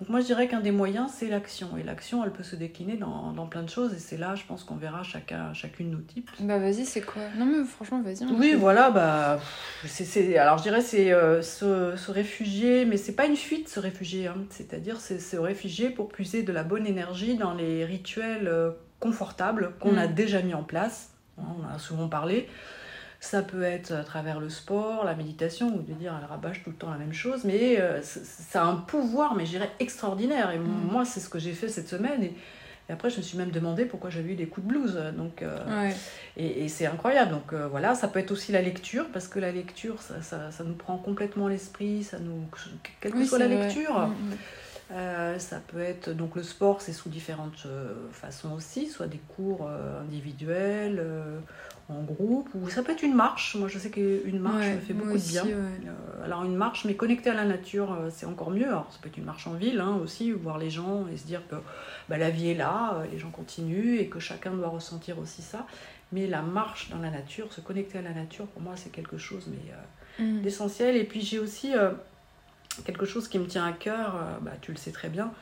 donc, 0.00 0.08
moi, 0.08 0.20
je 0.20 0.26
dirais 0.26 0.48
qu'un 0.48 0.60
des 0.60 0.70
moyens, 0.70 1.10
c'est 1.14 1.28
l'action. 1.28 1.76
Et 1.78 1.82
l'action, 1.82 2.24
elle 2.24 2.32
peut 2.32 2.42
se 2.42 2.56
décliner 2.56 2.96
dans, 2.96 3.32
dans 3.32 3.46
plein 3.46 3.62
de 3.62 3.68
choses. 3.68 3.94
Et 3.94 3.98
c'est 3.98 4.16
là, 4.16 4.34
je 4.34 4.44
pense 4.44 4.64
qu'on 4.64 4.76
verra 4.76 5.02
chacun, 5.02 5.52
chacune 5.54 5.90
nos 5.90 6.00
types. 6.00 6.30
Bah 6.40 6.58
vas-y, 6.58 6.84
c'est 6.84 7.00
quoi? 7.00 7.22
Non, 7.36 7.46
mais 7.46 7.64
franchement, 7.64 8.02
vas-y. 8.02 8.24
Oui, 8.32 8.54
voilà, 8.54 8.90
bah... 8.90 9.40
c'est 9.86 10.36
alors, 10.36 10.58
je 10.58 10.64
dirais, 10.64 10.80
c'est 10.80 11.12
euh, 11.12 11.42
se, 11.42 11.96
se, 11.96 12.10
réfugier, 12.10 12.84
mais 12.84 12.96
c'est 12.96 13.14
pas 13.14 13.26
une 13.26 13.36
fuite, 13.36 13.68
se 13.68 13.80
réfugier. 13.80 14.26
Hein. 14.26 14.36
C'est-à-dire, 14.50 15.00
c'est 15.00 15.18
se 15.18 15.36
réfugier 15.36 15.90
pour 15.90 16.08
puiser 16.08 16.42
de 16.42 16.52
la 16.52 16.64
bonne 16.64 16.86
énergie 16.86 17.36
dans 17.36 17.54
les 17.54 17.84
rituels 17.84 18.50
confortables 19.00 19.74
qu'on 19.80 19.96
a 19.96 20.06
mm. 20.06 20.14
déjà 20.14 20.42
mis 20.42 20.54
en 20.54 20.64
place. 20.64 21.10
Hein, 21.38 21.44
on 21.60 21.74
a 21.74 21.78
souvent 21.78 22.08
parlé. 22.08 22.48
Ça 23.24 23.40
peut 23.40 23.62
être 23.62 23.92
à 23.92 24.04
travers 24.04 24.38
le 24.38 24.50
sport, 24.50 25.02
la 25.02 25.14
méditation, 25.14 25.68
ou 25.68 25.80
de 25.80 25.94
dire 25.94 26.14
elle 26.20 26.28
rabâche 26.28 26.62
tout 26.62 26.68
le 26.68 26.76
temps 26.76 26.90
la 26.90 26.98
même 26.98 27.14
chose, 27.14 27.44
mais 27.44 27.80
euh, 27.80 28.02
ça 28.02 28.62
a 28.62 28.66
un 28.66 28.76
pouvoir, 28.76 29.34
mais 29.34 29.46
je 29.46 29.52
dirais 29.52 29.70
extraordinaire. 29.80 30.50
Et 30.50 30.58
mm. 30.58 30.90
moi, 30.90 31.06
c'est 31.06 31.20
ce 31.20 31.30
que 31.30 31.38
j'ai 31.38 31.54
fait 31.54 31.68
cette 31.68 31.88
semaine. 31.88 32.22
Et, 32.22 32.34
après, 32.90 33.08
je 33.08 33.16
me 33.16 33.22
suis 33.22 33.38
même 33.38 33.50
demandé 33.50 33.86
pourquoi 33.86 34.10
j'avais 34.10 34.32
eu 34.32 34.34
des 34.34 34.46
coups 34.46 34.66
de 34.66 34.72
blues. 34.74 35.02
Donc, 35.16 35.40
euh, 35.40 35.90
et, 36.36 36.68
c'est 36.68 36.84
incroyable. 36.84 37.30
Donc 37.30 37.54
euh, 37.54 37.66
voilà, 37.66 37.94
ça 37.94 38.08
peut 38.08 38.18
être 38.18 38.30
aussi 38.30 38.52
la 38.52 38.60
lecture, 38.60 39.06
parce 39.10 39.26
que 39.26 39.38
la 39.38 39.52
lecture, 39.52 40.02
ça, 40.02 40.20
ça, 40.20 40.50
ça 40.50 40.62
nous 40.62 40.74
prend 40.74 40.98
complètement 40.98 41.48
l'esprit, 41.48 42.04
ça 42.04 42.18
nous, 42.18 42.44
quelle 43.00 43.12
que 43.12 43.24
soit 43.24 43.38
la 43.38 43.48
lecture. 43.48 44.06
Mm, 44.06 44.94
mm. 44.96 45.38
ça 45.38 45.62
peut 45.66 45.80
être 45.80 46.10
donc 46.10 46.36
le 46.36 46.42
sport, 46.42 46.82
c'est 46.82 46.92
sous 46.92 47.08
différentes 47.08 47.66
façons 48.12 48.52
aussi, 48.52 48.86
soit 48.86 49.06
des 49.06 49.20
cours 49.34 49.66
individuels 50.02 51.02
en 51.90 52.02
groupe, 52.02 52.48
ou 52.54 52.68
ça 52.70 52.82
peut 52.82 52.92
être 52.92 53.02
une 53.02 53.14
marche. 53.14 53.56
Moi, 53.56 53.68
je 53.68 53.78
sais 53.78 53.90
qu'une 53.90 54.38
marche 54.38 54.66
me 54.66 54.80
fait 54.80 54.94
beaucoup 54.94 55.18
de 55.18 55.28
bien. 55.28 55.46
Euh, 55.46 56.24
alors, 56.24 56.44
une 56.44 56.56
marche, 56.56 56.84
mais 56.86 56.94
connectée 56.94 57.28
à 57.28 57.34
la 57.34 57.44
nature, 57.44 57.92
euh, 57.92 58.08
c'est 58.10 58.24
encore 58.24 58.50
mieux. 58.50 58.66
Alors, 58.66 58.88
ça 58.90 58.98
peut 59.02 59.08
être 59.08 59.18
une 59.18 59.24
marche 59.24 59.46
en 59.46 59.52
ville 59.52 59.80
hein, 59.80 59.98
aussi, 60.02 60.32
voir 60.32 60.56
les 60.56 60.70
gens 60.70 61.06
et 61.12 61.16
se 61.18 61.26
dire 61.26 61.42
que 61.48 61.56
bah, 62.08 62.16
la 62.16 62.30
vie 62.30 62.48
est 62.48 62.54
là, 62.54 62.94
euh, 62.94 63.06
les 63.12 63.18
gens 63.18 63.30
continuent 63.30 63.98
et 63.98 64.06
que 64.08 64.18
chacun 64.18 64.52
doit 64.52 64.68
ressentir 64.68 65.18
aussi 65.18 65.42
ça. 65.42 65.66
Mais 66.12 66.26
la 66.26 66.40
marche 66.40 66.88
dans 66.90 66.98
la 66.98 67.10
nature, 67.10 67.52
se 67.52 67.60
connecter 67.60 67.98
à 67.98 68.02
la 68.02 68.12
nature, 68.12 68.46
pour 68.46 68.62
moi, 68.62 68.74
c'est 68.76 68.90
quelque 68.90 69.18
chose 69.18 69.48
mais 69.48 70.24
mm. 70.24 70.40
d'essentiel. 70.40 70.96
Et 70.96 71.04
puis, 71.04 71.20
j'ai 71.20 71.38
aussi 71.38 71.72
quelque 72.84 73.04
chose 73.04 73.28
qui 73.28 73.38
me 73.38 73.46
tient 73.46 73.66
à 73.66 73.72
cœur, 73.72 74.14
bah, 74.40 74.52
tu 74.60 74.70
le 74.70 74.78
sais 74.78 74.92
très 74.92 75.08
bien, 75.08 75.32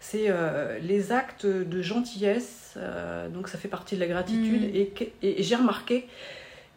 c'est 0.00 0.26
euh, 0.28 0.78
les 0.78 1.12
actes 1.12 1.46
de 1.46 1.82
gentillesse. 1.82 2.74
Euh, 2.76 3.28
donc 3.28 3.48
ça 3.48 3.58
fait 3.58 3.68
partie 3.68 3.94
de 3.96 4.00
la 4.00 4.06
gratitude. 4.06 4.62
Mm. 4.62 5.04
et 5.22 5.42
j'ai 5.42 5.56
remarqué 5.56 6.06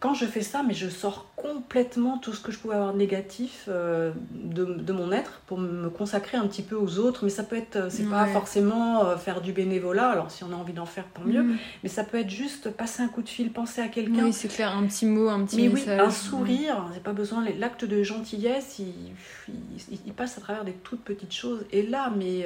quand 0.02 0.14
je 0.14 0.26
fais 0.26 0.42
ça, 0.42 0.64
mais 0.66 0.74
je 0.74 0.88
sors 0.88 1.32
complètement 1.36 2.18
tout 2.18 2.32
ce 2.32 2.40
que 2.40 2.50
je 2.50 2.58
pouvais 2.58 2.74
avoir 2.74 2.92
de 2.92 2.98
négatif 2.98 3.66
euh, 3.68 4.10
de, 4.32 4.64
de, 4.64 4.92
mon 4.92 5.12
être 5.12 5.42
pour 5.46 5.58
me 5.58 5.88
consacrer 5.90 6.36
un 6.36 6.46
petit 6.48 6.62
peu 6.62 6.74
aux 6.74 6.98
autres. 6.98 7.20
Mais 7.22 7.30
ça 7.30 7.44
peut 7.44 7.56
être, 7.56 7.76
euh, 7.76 7.86
c'est 7.88 8.10
pas 8.10 8.26
forcément 8.26 9.04
euh, 9.04 9.16
faire 9.16 9.40
du 9.40 9.52
bénévolat, 9.52 10.08
alors 10.10 10.32
si 10.32 10.42
on 10.42 10.52
a 10.52 10.56
envie 10.56 10.72
d'en 10.72 10.86
faire, 10.86 11.04
tant 11.14 11.22
mieux. 11.22 11.44
Mm. 11.44 11.56
Mais 11.84 11.88
ça 11.88 12.02
peut 12.02 12.18
être 12.18 12.30
juste 12.30 12.70
passer 12.70 13.04
un 13.04 13.06
coup 13.06 13.22
de 13.22 13.28
fil, 13.28 13.52
penser 13.52 13.80
à 13.80 13.86
quelqu'un. 13.86 14.24
Oui, 14.24 14.32
c'est 14.32 14.48
clair, 14.48 14.76
un 14.76 14.84
petit 14.86 15.06
mot, 15.06 15.28
un 15.28 15.44
petit 15.44 15.56
mais 15.56 15.68
message. 15.68 16.00
Oui, 16.00 16.04
un 16.04 16.10
sourire, 16.10 16.84
c'est 16.94 17.02
pas 17.02 17.12
besoin. 17.12 17.44
L'acte 17.60 17.84
de 17.84 18.02
gentillesse, 18.02 18.80
il, 18.80 19.12
il, 20.04 20.12
passe 20.14 20.36
à 20.36 20.40
travers 20.40 20.64
des 20.64 20.72
toutes 20.72 21.02
petites 21.02 21.32
choses. 21.32 21.64
Et 21.70 21.86
là, 21.86 22.12
mais 22.16 22.44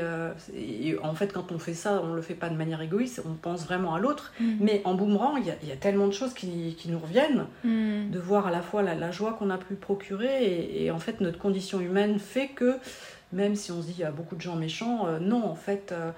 en 1.03 1.15
fait, 1.15 1.33
quand 1.33 1.53
on 1.53 1.59
fait 1.59 1.75
ça, 1.75 2.03
on 2.05 2.13
le 2.13 2.21
fait 2.21 2.35
pas 2.35 2.51
de 2.51 2.57
manière 2.57 2.83
égoïste, 2.83 3.23
on 3.25 3.33
pense 3.33 3.65
vraiment 3.65 3.95
à 3.95 3.99
l'autre. 3.99 4.35
Mm. 4.41 4.53
Mais 4.61 4.83
en 4.85 4.93
boomerang, 4.93 5.39
il 5.39 5.67
y, 5.67 5.71
y, 5.71 5.73
a 5.73 5.77
tellement 5.77 6.07
de 6.07 6.13
choses 6.13 6.35
qui, 6.35 6.75
qui 6.79 6.91
nous 6.91 6.99
reviennent. 6.99 7.46
Hmm. 7.65 8.11
de 8.11 8.19
voir 8.19 8.47
à 8.47 8.51
la 8.51 8.63
fois 8.63 8.83
la, 8.83 9.11
joie 9.11 9.33
qu'on 9.33 9.51
a 9.51 9.59
pu 9.59 9.75
procurer 9.75 10.85
et, 10.85 10.91
en 10.91 10.99
fait 10.99 11.21
notre 11.21 11.39
condition 11.39 11.81
humaine 11.81 12.19
fait 12.19 12.49
que 12.49 12.77
même 13.33 13.57
si 13.57 13.73
on 13.73 13.83
se 13.83 13.87
dit 13.87 13.95
il 13.99 14.01
y 14.01 14.05
a 14.05 14.11
beaucoup 14.11 14.37
de 14.37 14.41
gens 14.41 14.57
méchants, 14.57 15.07
euh, 15.07 15.19
non 15.19 15.45
en 15.45 15.55
fait 15.55 15.93
euh, 15.93 16.11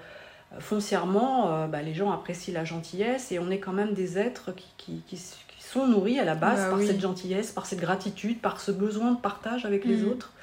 foncièrement 0.59 1.53
euh, 1.53 1.67
bah, 1.67 1.81
les 1.81 1.93
gens 1.93 2.11
apprécient 2.11 2.53
la 2.53 2.65
gentillesse 2.65 3.31
et 3.31 3.39
on 3.39 3.49
est 3.49 3.59
quand 3.59 3.73
même 3.73 3.93
des 3.93 4.17
êtres 4.17 4.51
qui, 4.77 5.01
qui, 5.07 5.19
sont 5.59 5.85
nourris 5.85 6.17
à 6.17 6.25
la 6.25 6.33
base 6.33 6.63
bah 6.63 6.71
par 6.71 6.79
cette 6.81 6.99
gentillesse, 6.99 7.51
par 7.51 7.67
cette 7.67 7.79
gratitude, 7.79 8.39
par 8.39 8.59
ce 8.59 8.71
besoin 8.71 9.11
de 9.11 9.19
partage 9.19 9.65
avec 9.65 9.85
les 9.85 9.97
hmm. 9.97 10.09
autres. 10.09 10.33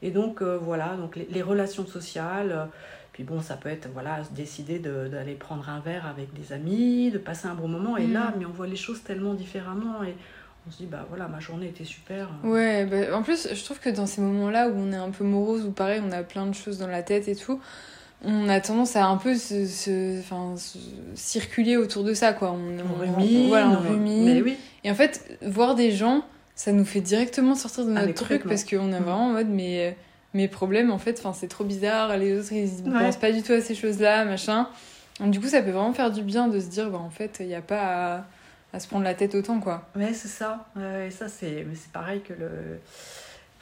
Et 0.00 0.12
donc 0.12 0.42
voilà, 0.42 0.94
donc 0.96 1.16
les, 1.16 1.42
relations 1.42 1.86
sociales, 1.86 2.68
puis 3.12 3.24
bon, 3.24 3.40
ça 3.40 3.56
peut 3.56 3.68
être 3.68 3.88
voilà, 3.92 4.20
décider 4.32 4.78
d'aller 4.78 5.34
prendre 5.34 5.68
un 5.68 5.80
verre 5.80 6.06
avec 6.06 6.32
des 6.32 6.52
amis, 6.52 7.10
de 7.10 7.18
passer 7.18 7.48
un 7.48 7.54
bon 7.54 7.68
moment. 7.68 7.96
Et 7.96 8.06
là, 8.06 8.30
mm. 8.30 8.34
mais 8.38 8.44
on 8.44 8.52
voit 8.52 8.66
les 8.66 8.76
choses 8.76 9.02
tellement 9.02 9.34
différemment. 9.34 10.04
Et 10.04 10.14
on 10.66 10.70
se 10.70 10.78
dit, 10.78 10.86
bah 10.86 11.06
voilà, 11.08 11.26
ma 11.26 11.40
journée 11.40 11.68
était 11.68 11.84
super. 11.84 12.28
Ouais, 12.44 12.86
bah, 12.86 13.16
en 13.16 13.22
plus, 13.22 13.48
je 13.52 13.64
trouve 13.64 13.80
que 13.80 13.90
dans 13.90 14.06
ces 14.06 14.20
moments-là 14.20 14.68
où 14.68 14.74
on 14.76 14.92
est 14.92 14.96
un 14.96 15.10
peu 15.10 15.24
morose, 15.24 15.64
ou 15.64 15.72
pareil, 15.72 16.00
on 16.04 16.12
a 16.12 16.22
plein 16.22 16.46
de 16.46 16.54
choses 16.54 16.78
dans 16.78 16.86
la 16.86 17.02
tête 17.02 17.26
et 17.26 17.34
tout, 17.34 17.60
on 18.22 18.48
a 18.48 18.60
tendance 18.60 18.96
à 18.96 19.06
un 19.06 19.16
peu 19.16 19.34
se, 19.34 20.20
enfin, 20.20 20.54
circuler 21.14 21.76
autour 21.76 22.04
de 22.04 22.14
ça, 22.14 22.32
quoi. 22.32 22.52
On, 22.52 22.78
on, 22.78 22.94
rumine, 22.94 23.48
voilà, 23.48 23.70
on 23.70 23.80
rumine. 23.80 24.24
Mais 24.24 24.42
oui. 24.42 24.56
Et 24.84 24.90
en 24.90 24.94
fait, 24.94 25.38
voir 25.42 25.74
des 25.74 25.90
gens, 25.90 26.22
ça 26.54 26.72
nous 26.72 26.84
fait 26.84 27.00
directement 27.00 27.54
sortir 27.54 27.86
de 27.86 27.92
notre 27.92 28.14
truc 28.14 28.44
parce 28.44 28.64
qu'on 28.64 28.92
est 28.92 29.00
mm. 29.00 29.02
vraiment 29.02 29.26
en 29.26 29.32
mode, 29.32 29.48
mais 29.48 29.96
mes 30.34 30.48
problèmes 30.48 30.90
en 30.90 30.98
fait 30.98 31.18
enfin 31.18 31.32
c'est 31.32 31.48
trop 31.48 31.64
bizarre 31.64 32.16
les 32.16 32.38
autres 32.38 32.52
ils 32.52 32.84
ne 32.84 32.98
pensent 32.98 33.16
pas 33.16 33.32
du 33.32 33.42
tout 33.42 33.52
à 33.52 33.60
ces 33.60 33.74
choses 33.74 34.00
là 34.00 34.24
machin 34.24 34.68
du 35.20 35.40
coup 35.40 35.48
ça 35.48 35.62
peut 35.62 35.70
vraiment 35.70 35.92
faire 35.92 36.10
du 36.10 36.22
bien 36.22 36.48
de 36.48 36.60
se 36.60 36.66
dire 36.66 36.90
bah 36.90 36.98
en 36.98 37.10
fait 37.10 37.38
il 37.40 37.46
n'y 37.46 37.54
a 37.54 37.62
pas 37.62 38.16
à, 38.16 38.24
à, 38.72 38.80
se 38.80 38.88
prendre 38.88 39.04
la 39.04 39.14
tête 39.14 39.34
autant 39.34 39.60
quoi. 39.60 39.88
Ouais 39.96 40.14
c'est 40.14 40.28
ça. 40.28 40.66
Et 41.06 41.10
ça 41.10 41.28
c'est 41.28 41.66
c'est 41.74 41.92
pareil 41.92 42.20
que 42.20 42.32
le 42.32 42.48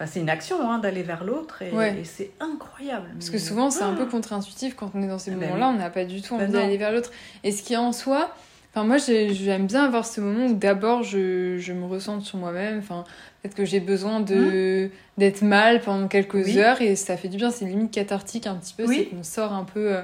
Enfin, 0.00 0.08
c'est 0.12 0.20
une 0.20 0.30
action 0.30 0.70
hein, 0.70 0.78
d'aller 0.78 1.02
vers 1.02 1.24
l'autre 1.24 1.60
et, 1.60 1.72
c'est 2.04 2.30
incroyable. 2.38 3.08
Parce 3.14 3.30
que 3.30 3.38
souvent 3.38 3.68
c'est 3.68 3.82
un 3.82 3.94
peu 3.94 4.06
contre-intuitif 4.06 4.76
quand 4.76 4.92
on 4.94 5.02
est 5.02 5.08
dans 5.08 5.18
ces 5.18 5.32
ah 5.32 5.34
bah 5.34 5.46
moments-là, 5.46 5.68
on 5.70 5.72
n'a 5.76 5.90
pas 5.90 6.04
du 6.04 6.22
tout 6.22 6.34
envie 6.34 6.46
bah 6.46 6.60
d'aller 6.60 6.76
vers 6.76 6.92
l'autre. 6.92 7.10
Et 7.42 7.50
ce 7.50 7.64
qui 7.64 7.76
en 7.76 7.90
soi, 7.90 8.32
Enfin, 8.72 8.84
moi, 8.84 8.98
j'aime 8.98 9.66
bien 9.66 9.84
avoir 9.84 10.04
ce 10.04 10.20
moment 10.20 10.46
où 10.46 10.54
d'abord 10.54 11.02
je, 11.02 11.56
je, 11.58 11.72
me 11.72 11.86
ressente 11.86 12.22
sur 12.22 12.38
moi-même. 12.38 12.78
Enfin, 12.78 13.04
peut-être 13.40 13.54
que 13.54 13.64
j'ai 13.64 13.80
besoin 13.80 14.20
de 14.20 14.86
mmh. 14.86 14.90
d'être 15.18 15.42
mal 15.42 15.80
pendant 15.80 16.06
quelques 16.06 16.56
heures 16.56 16.80
et 16.82 16.94
ça 16.94 17.16
fait 17.16 17.28
du 17.28 17.38
bien. 17.38 17.50
C'est 17.50 17.64
limite 17.64 17.90
cathartique 17.90 18.46
un 18.46 18.56
petit 18.56 18.74
peu. 18.74 18.86
C'est 18.86 19.06
qu'on 19.06 19.22
sort 19.22 19.52
un 19.52 19.64
peu 19.64 19.96
euh, 19.96 20.02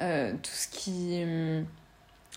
euh, 0.00 0.32
tout 0.32 0.50
ce 0.52 0.68
qui. 0.68 1.22
Hum, 1.24 1.64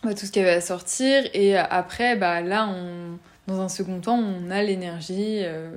tout 0.04 0.26
ce 0.26 0.32
qui 0.32 0.40
avait 0.40 0.52
à 0.52 0.62
sortir. 0.62 1.24
Et 1.34 1.58
après, 1.58 2.16
bah, 2.16 2.40
là, 2.42 2.68
on, 2.68 3.18
dans 3.48 3.60
un 3.60 3.70
second 3.70 4.00
temps, 4.00 4.20
on 4.20 4.52
a 4.52 4.62
l'énergie. 4.62 5.40
Euh, 5.42 5.72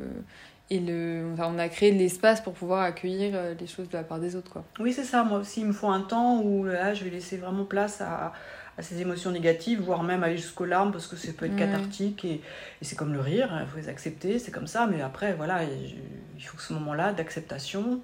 et 0.70 0.80
le, 0.80 1.30
enfin, 1.32 1.50
on 1.52 1.58
a 1.58 1.68
créé 1.70 1.92
de 1.92 1.98
l'espace 1.98 2.42
pour 2.42 2.52
pouvoir 2.52 2.82
accueillir 2.82 3.38
les 3.58 3.66
choses 3.66 3.88
de 3.88 3.96
la 3.96 4.04
part 4.04 4.20
des 4.20 4.36
autres. 4.36 4.52
Quoi. 4.52 4.64
Oui, 4.80 4.92
c'est 4.92 5.04
ça. 5.04 5.24
Moi 5.24 5.38
aussi, 5.38 5.60
il 5.60 5.66
me 5.66 5.72
faut 5.72 5.88
un 5.88 6.02
temps 6.02 6.42
où 6.42 6.64
là, 6.64 6.92
je 6.92 7.04
vais 7.04 7.10
laisser 7.10 7.38
vraiment 7.38 7.64
place 7.64 8.02
à, 8.02 8.34
à 8.78 8.82
ces 8.82 9.00
émotions 9.00 9.32
négatives, 9.32 9.80
voire 9.80 10.04
même 10.04 10.22
aller 10.22 10.36
jusqu'aux 10.36 10.64
larmes 10.64 10.92
parce 10.92 11.08
que 11.08 11.16
ça 11.16 11.32
peut 11.32 11.46
être 11.46 11.56
cathartique 11.56 12.24
et, 12.24 12.40
et 12.80 12.84
c'est 12.84 12.94
comme 12.94 13.12
le 13.12 13.20
rire, 13.20 13.50
il 13.60 13.66
faut 13.66 13.76
les 13.76 13.88
accepter, 13.88 14.38
c'est 14.38 14.52
comme 14.52 14.68
ça, 14.68 14.86
mais 14.86 15.02
après 15.02 15.34
voilà, 15.34 15.64
il 15.64 16.44
faut 16.44 16.58
ce 16.58 16.72
moment-là 16.74 17.12
d'acceptation 17.12 18.00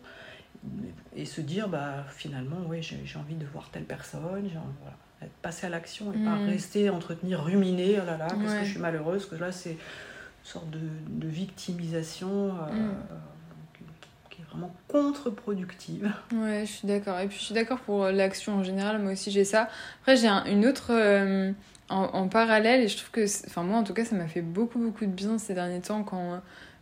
et 1.14 1.26
se 1.26 1.40
dire 1.40 1.68
bah 1.68 2.04
finalement 2.10 2.56
oui 2.66 2.82
j'ai 2.82 3.18
envie 3.18 3.36
de 3.36 3.46
voir 3.46 3.70
telle 3.70 3.84
personne, 3.84 4.50
voilà, 4.50 5.32
passer 5.42 5.66
à 5.66 5.70
l'action 5.70 6.12
et 6.12 6.16
pas 6.16 6.36
mm. 6.36 6.48
rester 6.48 6.90
entretenir, 6.90 7.44
ruminer, 7.44 8.00
oh 8.02 8.06
là 8.06 8.16
là, 8.16 8.28
qu'est-ce 8.28 8.56
que 8.56 8.64
je 8.64 8.70
suis 8.70 8.80
malheureuse, 8.80 9.26
que 9.26 9.36
là 9.36 9.52
c'est 9.52 9.72
une 9.72 9.78
sorte 10.42 10.70
de, 10.70 10.80
de 11.08 11.28
victimisation. 11.28 12.48
Euh, 12.48 12.90
mm 14.56 14.68
contre-productive. 14.88 16.12
Ouais, 16.32 16.64
je 16.66 16.70
suis 16.70 16.86
d'accord. 16.86 17.18
Et 17.18 17.26
puis 17.26 17.36
je 17.38 17.44
suis 17.46 17.54
d'accord 17.54 17.80
pour 17.80 18.06
l'action 18.06 18.54
en 18.54 18.62
général, 18.62 19.00
moi 19.02 19.12
aussi 19.12 19.30
j'ai 19.30 19.44
ça. 19.44 19.68
Après 20.02 20.16
j'ai 20.16 20.28
une 20.28 20.66
autre 20.66 20.92
euh, 20.92 21.50
en, 21.88 22.28
parallèle 22.28 22.82
et 22.82 22.88
je 22.88 22.96
trouve 22.96 23.10
que, 23.10 23.24
enfin 23.46 23.62
moi 23.62 23.78
en 23.78 23.84
tout 23.84 23.92
cas 23.92 24.04
ça 24.04 24.14
m'a 24.14 24.28
fait 24.28 24.40
beaucoup 24.40 24.78
beaucoup 24.78 25.04
de 25.04 25.10
bien 25.10 25.38
ces 25.38 25.54
derniers 25.54 25.80
temps 25.80 26.04
quand, 26.04 26.40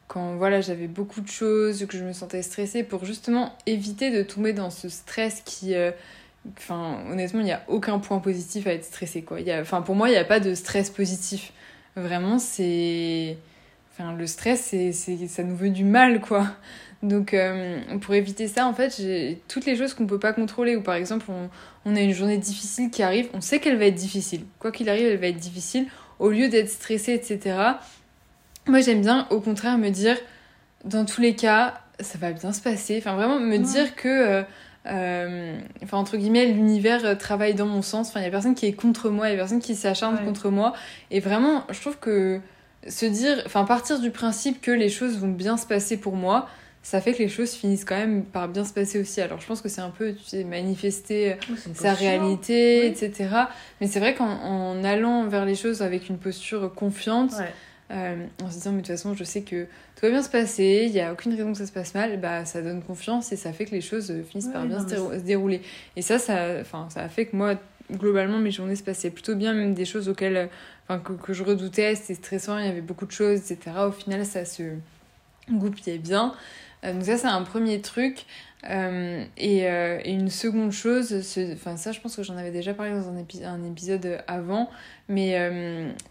quand 0.08 0.36
voilà 0.36 0.60
j'avais 0.60 0.88
beaucoup 0.88 1.22
de 1.22 1.28
choses, 1.28 1.86
que 1.86 1.96
je 1.96 2.04
me 2.04 2.12
sentais 2.12 2.42
stressée 2.42 2.82
pour 2.82 3.04
justement 3.04 3.56
éviter 3.66 4.10
de 4.10 4.22
tomber 4.22 4.52
dans 4.52 4.70
ce 4.70 4.88
stress 4.88 5.42
qui... 5.44 5.74
Euh, 5.74 5.90
enfin 6.58 6.98
honnêtement 7.10 7.40
il 7.40 7.44
n'y 7.44 7.52
a 7.52 7.62
aucun 7.68 7.98
point 7.98 8.18
positif 8.18 8.66
à 8.66 8.72
être 8.72 8.84
stressé 8.84 9.22
quoi. 9.22 9.38
Enfin 9.60 9.80
pour 9.80 9.94
moi 9.94 10.08
il 10.08 10.12
n'y 10.12 10.18
a 10.18 10.24
pas 10.24 10.40
de 10.40 10.54
stress 10.54 10.90
positif. 10.90 11.52
Vraiment 11.96 12.38
c'est... 12.38 13.38
Enfin, 13.92 14.14
le 14.14 14.26
stress, 14.26 14.60
c'est, 14.70 14.92
ça 14.92 15.42
nous 15.42 15.56
veut 15.56 15.70
du 15.70 15.84
mal, 15.84 16.20
quoi. 16.20 16.46
Donc, 17.02 17.34
euh, 17.34 17.80
pour 18.00 18.14
éviter 18.14 18.48
ça, 18.48 18.66
en 18.66 18.72
fait, 18.72 18.96
j'ai 18.96 19.42
toutes 19.48 19.66
les 19.66 19.76
choses 19.76 19.92
qu'on 19.92 20.04
ne 20.04 20.08
peut 20.08 20.20
pas 20.20 20.32
contrôler. 20.32 20.76
Ou 20.76 20.82
par 20.82 20.94
exemple, 20.94 21.26
on, 21.28 21.50
on, 21.84 21.96
a 21.96 22.00
une 22.00 22.12
journée 22.12 22.38
difficile 22.38 22.90
qui 22.90 23.02
arrive, 23.02 23.28
on 23.34 23.40
sait 23.40 23.58
qu'elle 23.58 23.76
va 23.76 23.86
être 23.86 23.96
difficile. 23.96 24.44
Quoi 24.60 24.72
qu'il 24.72 24.88
arrive, 24.88 25.06
elle 25.06 25.18
va 25.18 25.26
être 25.26 25.36
difficile. 25.36 25.86
Au 26.20 26.30
lieu 26.30 26.48
d'être 26.48 26.70
stressée, 26.70 27.12
etc. 27.12 27.56
Moi, 28.66 28.80
j'aime 28.80 29.02
bien, 29.02 29.26
au 29.30 29.40
contraire, 29.40 29.76
me 29.76 29.90
dire, 29.90 30.16
dans 30.84 31.04
tous 31.04 31.20
les 31.20 31.34
cas, 31.34 31.74
ça 32.00 32.16
va 32.18 32.32
bien 32.32 32.52
se 32.52 32.62
passer. 32.62 32.96
Enfin, 32.98 33.14
vraiment, 33.16 33.40
me 33.40 33.58
dire 33.58 33.94
que, 33.94 34.08
euh, 34.08 34.42
euh, 34.86 35.58
enfin, 35.82 35.98
entre 35.98 36.16
guillemets, 36.16 36.46
l'univers 36.46 37.18
travaille 37.18 37.54
dans 37.54 37.66
mon 37.66 37.82
sens. 37.82 38.08
Enfin, 38.08 38.20
il 38.20 38.22
n'y 38.22 38.28
a 38.28 38.32
personne 38.32 38.54
qui 38.54 38.66
est 38.66 38.72
contre 38.72 39.10
moi, 39.10 39.26
il 39.28 39.32
n'y 39.32 39.36
a 39.36 39.38
personne 39.38 39.60
qui 39.60 39.74
s'acharne 39.74 40.24
contre 40.24 40.48
moi. 40.48 40.72
Et 41.10 41.20
vraiment, 41.20 41.64
je 41.70 41.80
trouve 41.80 41.98
que 41.98 42.40
se 42.88 43.06
dire, 43.06 43.42
enfin, 43.46 43.64
partir 43.64 44.00
du 44.00 44.10
principe 44.10 44.60
que 44.60 44.70
les 44.70 44.88
choses 44.88 45.18
vont 45.18 45.28
bien 45.28 45.56
se 45.56 45.66
passer 45.66 45.96
pour 45.96 46.16
moi, 46.16 46.48
ça 46.82 47.00
fait 47.00 47.12
que 47.12 47.18
les 47.18 47.28
choses 47.28 47.52
finissent 47.52 47.84
quand 47.84 47.96
même 47.96 48.24
par 48.24 48.48
bien 48.48 48.64
se 48.64 48.72
passer 48.72 49.00
aussi. 49.00 49.20
Alors 49.20 49.40
je 49.40 49.46
pense 49.46 49.60
que 49.60 49.68
c'est 49.68 49.80
un 49.80 49.90
peu, 49.90 50.14
tu 50.14 50.24
sais, 50.24 50.44
manifester 50.44 51.36
sa 51.74 51.94
réalité, 51.94 52.86
etc. 52.88 53.28
Mais 53.80 53.86
c'est 53.86 54.00
vrai 54.00 54.14
qu'en 54.14 54.82
allant 54.82 55.26
vers 55.28 55.44
les 55.44 55.54
choses 55.54 55.80
avec 55.80 56.08
une 56.08 56.18
posture 56.18 56.74
confiante, 56.74 57.32
euh, 57.92 58.26
en 58.42 58.50
se 58.50 58.54
disant 58.54 58.72
mais 58.72 58.78
de 58.78 58.86
toute 58.86 58.96
façon 58.96 59.14
je 59.14 59.22
sais 59.22 59.42
que 59.42 59.64
tout 59.64 60.06
va 60.06 60.10
bien 60.10 60.22
se 60.22 60.30
passer, 60.30 60.84
il 60.86 60.92
n'y 60.92 61.00
a 61.00 61.12
aucune 61.12 61.34
raison 61.34 61.52
que 61.52 61.58
ça 61.58 61.66
se 61.66 61.72
passe 61.72 61.94
mal, 61.94 62.18
bah 62.18 62.44
ça 62.46 62.62
donne 62.62 62.82
confiance 62.82 63.32
et 63.32 63.36
ça 63.36 63.52
fait 63.52 63.66
que 63.66 63.72
les 63.72 63.80
choses 63.80 64.10
euh, 64.10 64.22
finissent 64.24 64.48
par 64.52 64.66
bien 64.66 64.80
se, 64.80 65.20
dérouler. 65.20 65.62
Et 65.94 66.02
ça, 66.02 66.18
ça, 66.18 66.64
ça 66.64 67.00
a 67.00 67.08
fait 67.08 67.26
que 67.26 67.36
moi, 67.36 67.54
globalement, 67.92 68.38
mes 68.38 68.50
journées 68.50 68.76
se 68.76 68.82
passaient 68.82 69.10
plutôt 69.10 69.34
bien, 69.34 69.52
même 69.52 69.74
des 69.74 69.84
choses 69.84 70.08
auxquelles, 70.08 70.48
enfin, 70.88 70.98
que, 70.98 71.12
que 71.12 71.32
je 71.32 71.42
redoutais, 71.42 71.94
c'était 71.94 72.14
stressant, 72.14 72.58
il 72.58 72.66
y 72.66 72.68
avait 72.68 72.80
beaucoup 72.80 73.06
de 73.06 73.12
choses, 73.12 73.38
etc. 73.38 73.76
Au 73.86 73.92
final, 73.92 74.24
ça 74.26 74.44
se 74.44 74.62
goupillait 75.50 75.98
bien. 75.98 76.34
Euh, 76.84 76.92
donc 76.92 77.04
ça, 77.04 77.16
c'est 77.16 77.26
un 77.26 77.42
premier 77.42 77.80
truc. 77.80 78.26
Euh, 78.70 79.24
et, 79.36 79.66
euh, 79.66 79.98
une 80.04 80.30
seconde 80.30 80.70
chose, 80.70 81.12
enfin 81.52 81.76
ça 81.76 81.90
je 81.90 81.98
pense 81.98 82.14
que 82.14 82.22
j'en 82.22 82.36
avais 82.36 82.52
déjà 82.52 82.74
parlé 82.74 82.92
dans 82.92 83.08
un, 83.08 83.16
un 83.44 83.64
épisode 83.64 84.22
avant, 84.28 84.70
mais 85.08 85.36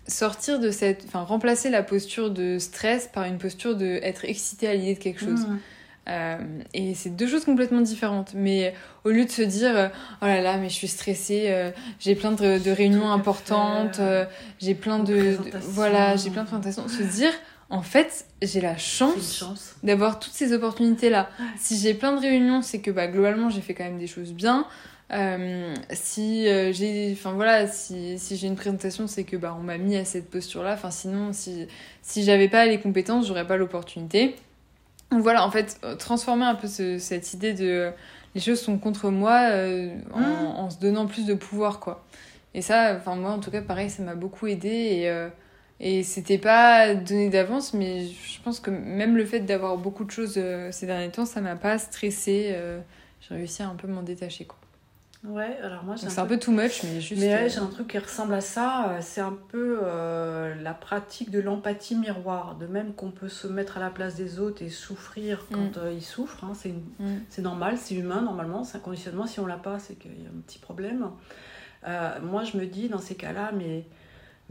sortir 0.06 0.60
de 0.60 0.70
cette, 0.70 1.06
enfin 1.08 1.22
remplacer 1.22 1.70
la 1.70 1.82
posture 1.82 2.30
de 2.30 2.60
stress 2.60 3.08
par 3.08 3.24
une 3.24 3.38
posture 3.38 3.78
de 3.78 4.02
être 4.04 4.26
excité 4.26 4.68
à 4.68 4.74
l'idée 4.74 4.96
de 4.96 5.00
quelque 5.00 5.22
chose. 5.22 5.48
Et 6.74 6.96
c'est 6.96 7.16
deux 7.16 7.28
choses 7.28 7.46
complètement 7.46 7.82
différentes. 7.82 8.34
Mais 8.36 8.74
au 9.04 9.10
lieu 9.10 9.26
de 9.26 9.30
se 9.30 9.42
dire 9.42 9.92
oh 10.22 10.26
là 10.26 10.42
là, 10.42 10.58
mais 10.58 10.70
je 10.70 10.76
suis 10.76 10.88
stressée, 10.88 11.72
j'ai 12.00 12.16
plein 12.16 12.32
de, 12.32 12.58
de 12.58 12.72
réunions 12.72 13.12
importantes, 13.12 14.00
j'ai 14.60 14.76
plein 14.76 15.00
de, 15.00 15.14
de, 15.14 15.38
voilà, 15.62 16.16
j'ai 16.16 16.30
plein 16.30 16.44
de 16.44 16.48
présentations, 16.48 16.88
se 16.88 17.04
dire 17.04 17.32
en 17.72 17.82
fait, 17.82 18.26
j'ai 18.42 18.60
la 18.60 18.78
chance, 18.78 19.46
d'avoir 19.82 20.20
toutes 20.20 20.34
ces 20.34 20.52
opportunités-là. 20.52 21.30
Si 21.58 21.78
j'ai 21.78 21.94
plein 21.94 22.12
de 22.14 22.20
réunions, 22.20 22.62
c'est 22.62 22.82
que 22.82 22.92
bah, 22.92 23.08
globalement, 23.08 23.50
j'ai 23.50 23.62
fait 23.62 23.74
quand 23.74 23.86
même 23.86 23.98
des 23.98 24.08
choses 24.08 24.34
bien. 24.34 24.68
Euh, 25.14 25.74
si 25.92 26.48
euh, 26.48 26.72
j'ai 26.72 27.12
enfin 27.12 27.34
voilà 27.34 27.68
si, 27.68 28.18
si 28.18 28.38
j'ai 28.38 28.48
une 28.48 28.56
présentation 28.56 29.08
c'est 29.08 29.26
que 29.26 29.36
bah 29.36 29.54
on 29.60 29.62
m'a 29.62 29.78
mis 29.78 29.98
à 29.98 30.06
cette 30.06 30.30
posture 30.30 30.64
là 30.64 30.76
enfin 30.76 30.90
sinon 30.90 31.34
si 31.34 31.68
si 32.02 32.24
j'avais 32.24 32.48
pas 32.48 32.66
les 32.66 32.80
compétences 32.80 33.28
j'aurais 33.28 33.46
pas 33.46 33.58
l'opportunité 33.58 34.38
voilà 35.12 35.46
en 35.46 35.52
fait 35.52 35.80
euh, 35.84 35.96
transformer 35.96 36.46
un 36.46 36.56
peu 36.56 36.68
cette 36.68 37.34
idée 37.34 37.54
de 37.54 37.92
les 38.34 38.42
choses 38.42 38.62
sont 38.62 38.78
contre 38.78 39.10
moi 39.10 39.42
en, 40.14 40.20
mmh. 40.20 40.46
en, 40.58 40.70
se 40.70 40.80
donnant 40.80 41.06
plus 41.06 41.26
de 41.26 41.34
pouvoir 41.34 41.80
quoi 41.80 42.06
et 42.54 42.62
ça 42.62 42.96
enfin 42.98 43.16
moi 43.16 43.32
en 43.32 43.40
tout 43.40 43.52
cas 43.52 43.62
pareil 43.62 43.90
ça 43.90 44.04
m'a 44.04 44.16
beaucoup 44.16 44.48
aidé 44.48 44.70
et 44.70 45.30
et 45.84 46.04
c'était 46.04 46.38
pas 46.38 46.94
donné 46.94 47.30
d'avance, 47.32 47.74
mais 47.74 48.06
je 48.06 48.40
pense 48.44 48.60
que 48.60 48.70
même 48.70 49.18
le 49.18 49.26
fait 49.26 49.40
d'avoir 49.40 49.78
beaucoup 49.78 50.04
de 50.04 50.12
choses 50.12 50.36
euh, 50.38 50.72
ces 50.72 50.86
derniers 50.86 51.10
temps, 51.10 51.26
ça 51.26 51.42
m'a 51.42 51.56
pas 51.56 51.80
stressé. 51.80 52.52
Euh, 52.52 52.80
j'ai 53.20 53.34
réussi 53.34 53.64
à 53.64 53.68
un 53.68 53.74
peu 53.74 53.88
m'en 53.88 54.04
détacher, 54.04 54.46
quoi. 54.46 54.60
Ouais, 55.24 55.58
alors 55.62 55.84
moi 55.84 55.96
c'est 55.98 56.18
un, 56.18 56.26
peu... 56.26 56.40
too 56.40 56.52
much, 56.52 56.82
mais 56.84 57.00
juste. 57.00 57.22
Mais 57.22 57.28
ouais, 57.28 57.44
euh, 57.44 57.50
j'ai 57.50 57.60
un 57.60 57.68
truc 57.68 57.90
qui 57.90 58.00
ressemble 58.00 58.34
à 58.34 58.42
ça. 58.42 58.98
C'est 59.02 59.22
un 59.22 59.38
peu 59.50 59.82
la 60.62 60.74
pratique 60.74 61.30
de 61.30 61.40
l'empathie 61.40 61.96
miroir. 61.96 62.56
De 62.56 62.66
même 62.66 62.94
qu'on 62.94 63.12
peut 63.12 63.30
se 63.30 63.48
mettre 63.48 63.78
à 63.78 63.80
la 63.80 63.92
place 63.92 64.16
des 64.16 64.40
autres 64.40 64.64
et 64.64 64.70
souffrir 64.70 65.46
mm. 65.50 65.54
quand 65.54 65.80
ils 65.92 66.02
souffrent. 66.02 66.44
Hein, 66.44 66.54
mm. 67.00 67.06
c'est 67.30 67.42
normal, 67.42 67.78
c'est 67.78 67.96
humain 67.96 68.22
normalement. 68.22 68.64
C'est 68.64 68.78
un 68.78 68.82
conditionnement. 68.82 69.28
Si 69.28 69.40
on 69.40 69.46
l'a 69.46 69.58
pas, 69.58 69.78
c'est 69.78 69.96
qu'il 69.96 70.12
y 70.12 70.26
a 70.26 70.30
un 70.30 70.42
petit 70.46 70.60
problème. 70.60 71.12
moi 72.24 72.44
je 72.44 72.58
me 72.58 72.66
dis 72.66 72.90
dans 72.90 73.00
ces 73.00 73.16
cas-là, 73.16 73.52
mais 73.56 73.86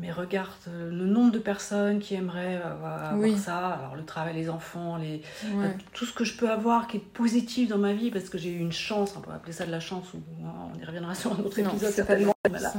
mais 0.00 0.10
regarde 0.10 0.50
euh, 0.68 0.90
le 0.90 1.04
nombre 1.04 1.30
de 1.30 1.38
personnes 1.38 2.00
qui 2.00 2.14
aimeraient 2.14 2.56
euh, 2.56 3.10
avoir 3.12 3.38
ça, 3.38 3.68
alors 3.68 3.96
le 3.96 4.04
travail, 4.04 4.34
les 4.34 4.48
enfants, 4.48 4.96
les, 4.96 5.22
euh, 5.44 5.68
tout 5.92 6.06
ce 6.06 6.12
que 6.12 6.24
je 6.24 6.36
peux 6.36 6.50
avoir 6.50 6.86
qui 6.86 6.96
est 6.96 7.00
positif 7.00 7.68
dans 7.68 7.78
ma 7.78 7.92
vie, 7.92 8.10
parce 8.10 8.28
que 8.30 8.38
j'ai 8.38 8.50
eu 8.50 8.58
une 8.58 8.72
chance, 8.72 9.14
on 9.16 9.20
peut 9.20 9.32
appeler 9.32 9.52
ça 9.52 9.66
de 9.66 9.70
la 9.70 9.80
chance, 9.80 10.12
ou 10.14 10.18
on 10.42 10.80
y 10.80 10.84
reviendra 10.84 11.14
sur 11.16 11.32
un 11.32 11.42
autre 11.42 11.58
épisode 11.58 11.90
certainement. 11.90 12.32
Voilà. 12.48 12.72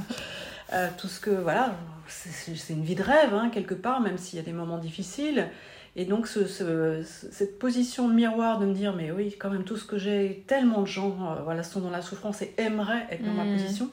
tout 0.97 1.07
ce 1.07 1.19
que, 1.19 1.29
voilà, 1.29 1.75
c'est 2.07 2.73
une 2.73 2.83
vie 2.83 2.95
de 2.95 3.03
rêve, 3.03 3.33
hein, 3.33 3.51
quelque 3.53 3.75
part, 3.75 4.01
même 4.01 4.17
s'il 4.17 4.37
y 4.37 4.41
a 4.41 4.45
des 4.45 4.53
moments 4.53 4.79
difficiles. 4.79 5.47
Et 5.95 6.05
donc, 6.05 6.27
ce, 6.27 7.03
cette 7.03 7.59
position 7.59 8.07
de 8.07 8.13
miroir 8.13 8.59
de 8.59 8.65
me 8.65 8.73
dire, 8.73 8.95
mais 8.95 9.11
oui, 9.11 9.35
quand 9.37 9.49
même, 9.49 9.65
tout 9.65 9.75
ce 9.75 9.85
que 9.85 9.97
j'ai, 9.97 10.43
tellement 10.47 10.81
de 10.81 10.87
gens 10.87 11.35
voilà, 11.43 11.63
sont 11.63 11.81
dans 11.81 11.89
la 11.89 12.01
souffrance 12.01 12.41
et 12.41 12.53
aimeraient 12.57 13.05
être 13.11 13.23
dans 13.23 13.33
ma 13.33 13.43
mmh. 13.43 13.57
position 13.57 13.91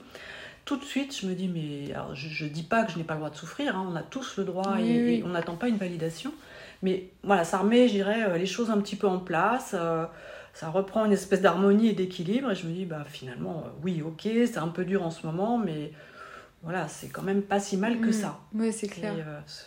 tout 0.68 0.76
de 0.76 0.84
suite, 0.84 1.18
je 1.18 1.26
me 1.26 1.34
dis, 1.34 1.48
mais 1.48 1.94
alors, 1.94 2.14
je 2.14 2.44
ne 2.44 2.50
dis 2.50 2.62
pas 2.62 2.84
que 2.84 2.92
je 2.92 2.98
n'ai 2.98 3.04
pas 3.04 3.14
le 3.14 3.20
droit 3.20 3.30
de 3.30 3.36
souffrir, 3.36 3.74
hein, 3.74 3.88
on 3.90 3.96
a 3.96 4.02
tous 4.02 4.36
le 4.36 4.44
droit 4.44 4.78
et, 4.78 5.22
on 5.24 5.30
n'attend 5.30 5.56
pas 5.56 5.68
une 5.68 5.78
validation. 5.78 6.30
Mais 6.82 7.08
voilà, 7.22 7.44
ça 7.44 7.56
remet, 7.56 7.88
j'irais, 7.88 8.24
euh, 8.24 8.36
les 8.36 8.44
choses 8.44 8.68
un 8.70 8.78
petit 8.78 8.94
peu 8.94 9.08
en 9.08 9.18
place, 9.18 9.70
euh, 9.72 10.04
ça 10.52 10.68
reprend 10.68 11.06
une 11.06 11.12
espèce 11.12 11.40
d'harmonie 11.40 11.88
et 11.88 11.92
d'équilibre, 11.94 12.50
et 12.50 12.54
je 12.54 12.66
me 12.66 12.72
dis, 12.72 12.84
bah 12.84 13.06
finalement, 13.08 13.62
euh, 13.64 13.70
oui, 13.82 14.02
ok, 14.04 14.20
c'est 14.24 14.58
un 14.58 14.68
peu 14.68 14.84
dur 14.84 15.02
en 15.02 15.10
ce 15.10 15.26
moment, 15.26 15.56
mais 15.56 15.90
voilà, 16.62 16.86
c'est 16.86 17.08
quand 17.08 17.22
même 17.22 17.40
pas 17.40 17.60
si 17.60 17.78
mal 17.78 17.98
que 18.00 18.10
mm. 18.10 18.12
ça. 18.12 18.38
Oui, 18.52 18.70
c'est 18.70 18.88
clair. 18.88 19.14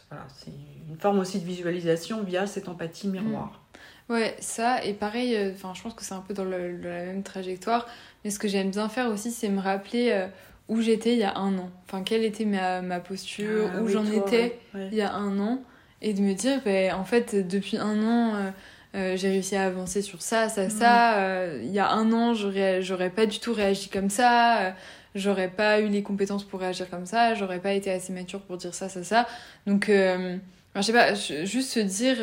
voilà, 0.07 0.27
c'est 0.37 0.51
une 0.87 0.99
forme 0.99 1.17
aussi 1.17 1.39
de 1.39 1.45
visualisation 1.45 2.21
via 2.21 2.45
cette 2.45 2.69
empathie 2.69 3.07
miroir. 3.07 3.59
Mm. 4.07 4.13
Ouais, 4.13 4.35
ça, 4.39 4.83
et 4.85 4.93
pareil, 4.93 5.35
enfin, 5.51 5.73
je 5.73 5.81
pense 5.81 5.95
que 5.95 6.03
c'est 6.03 6.13
un 6.13 6.21
peu 6.21 6.35
dans, 6.35 6.43
le, 6.43 6.77
la 6.77 7.05
même 7.05 7.23
trajectoire, 7.23 7.87
mais 8.23 8.29
ce 8.29 8.37
que 8.37 8.47
j'aime 8.47 8.69
bien 8.69 8.87
faire 8.87 9.09
aussi, 9.09 9.31
c'est 9.31 9.49
me 9.49 9.59
rappeler 9.59 10.27
où 10.71 10.81
j'étais 10.81 11.11
il 11.11 11.19
y 11.19 11.23
a 11.23 11.37
un 11.37 11.57
an. 11.57 11.69
Enfin, 11.85 12.01
quelle 12.01 12.23
était 12.23 12.45
ma, 12.45 12.81
ma 12.81 13.01
posture, 13.01 13.69
ah 13.75 13.81
où 13.81 13.89
j'en 13.89 14.05
étais 14.05 14.57
il 14.73 14.95
y 14.95 15.01
a 15.01 15.13
un 15.13 15.37
an. 15.37 15.61
Et 16.01 16.13
de 16.13 16.21
me 16.21 16.33
dire, 16.33 16.61
ben, 16.63 16.93
en 16.93 17.03
fait, 17.03 17.45
depuis 17.45 17.75
un 17.75 18.01
an, 18.01 18.35
euh, 18.35 18.51
euh, 18.95 19.17
j'ai 19.17 19.27
réussi 19.27 19.57
à 19.57 19.65
avancer 19.65 20.01
sur 20.01 20.21
ça, 20.21 20.47
ça, 20.47 20.69
ça. 20.69 21.19
Euh, 21.19 21.59
il 21.61 21.71
y 21.71 21.79
a 21.79 21.91
un 21.91 22.13
an, 22.13 22.33
j'aurais, 22.33 23.09
pas 23.09 23.25
du 23.25 23.39
tout 23.39 23.53
réagi 23.53 23.89
comme 23.89 24.09
ça. 24.09 24.73
j'aurais 25.13 25.49
pas 25.49 25.81
eu 25.81 25.89
les 25.89 26.03
compétences 26.03 26.45
pour 26.45 26.61
réagir 26.61 26.89
comme 26.89 27.05
ça, 27.05 27.35
j'aurais 27.35 27.59
pas 27.59 27.73
été 27.73 27.91
assez 27.91 28.13
mature 28.13 28.39
pour 28.39 28.55
dire 28.55 28.73
ça, 28.73 28.87
ça, 28.87 29.03
ça. 29.03 29.27
Donc, 29.67 29.87
je 29.89 30.81
sais 30.81 30.93
pas, 30.93 31.13
juste 31.15 31.71
se 31.71 31.81
dire, 31.81 32.15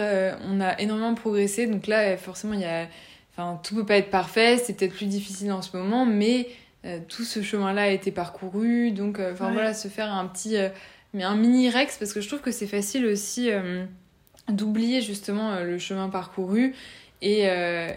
on 0.49 0.63
a 0.63 0.81
énormément 0.81 1.15
progressé, 1.15 1.67
donc 1.67 1.87
là, 1.87 2.17
forcément, 2.17 2.55
il 2.55 2.61
y 2.61 2.65
a. 2.65 2.87
Enfin, 3.37 3.61
tout 3.63 3.77
peut 3.77 3.87
pas 3.87 3.99
être 3.99 4.11
parfait, 4.11 4.57
c'est 4.57 4.73
peut-être 4.73 4.95
plus 4.95 5.07
difficile 5.07 5.53
en 5.53 5.63
ce 5.63 5.77
moment, 5.77 6.05
mais 6.05 6.49
euh, 6.85 6.99
tout 7.09 7.25
ce 7.25 7.43
chemin-là 7.43 7.83
a 7.83 7.89
été 7.89 8.11
parcouru, 8.11 8.93
donc, 8.93 9.21
enfin 9.21 9.51
voilà, 9.51 9.75
se 9.75 9.89
faire 9.89 10.13
un 10.13 10.27
petit. 10.27 10.57
mais 11.15 11.25
un 11.25 11.37
mini 11.37 11.71
Rex, 11.71 11.97
parce 11.99 12.13
que 12.13 12.21
je 12.21 12.29
trouve 12.29 12.41
que 12.41 12.51
c'est 12.51 12.67
facile 12.67 13.07
aussi 13.07 13.51
d'oublier 14.49 15.03
justement 15.03 15.61
le 15.61 15.79
chemin 15.79 16.09
parcouru 16.09 16.75
et, 17.21 17.43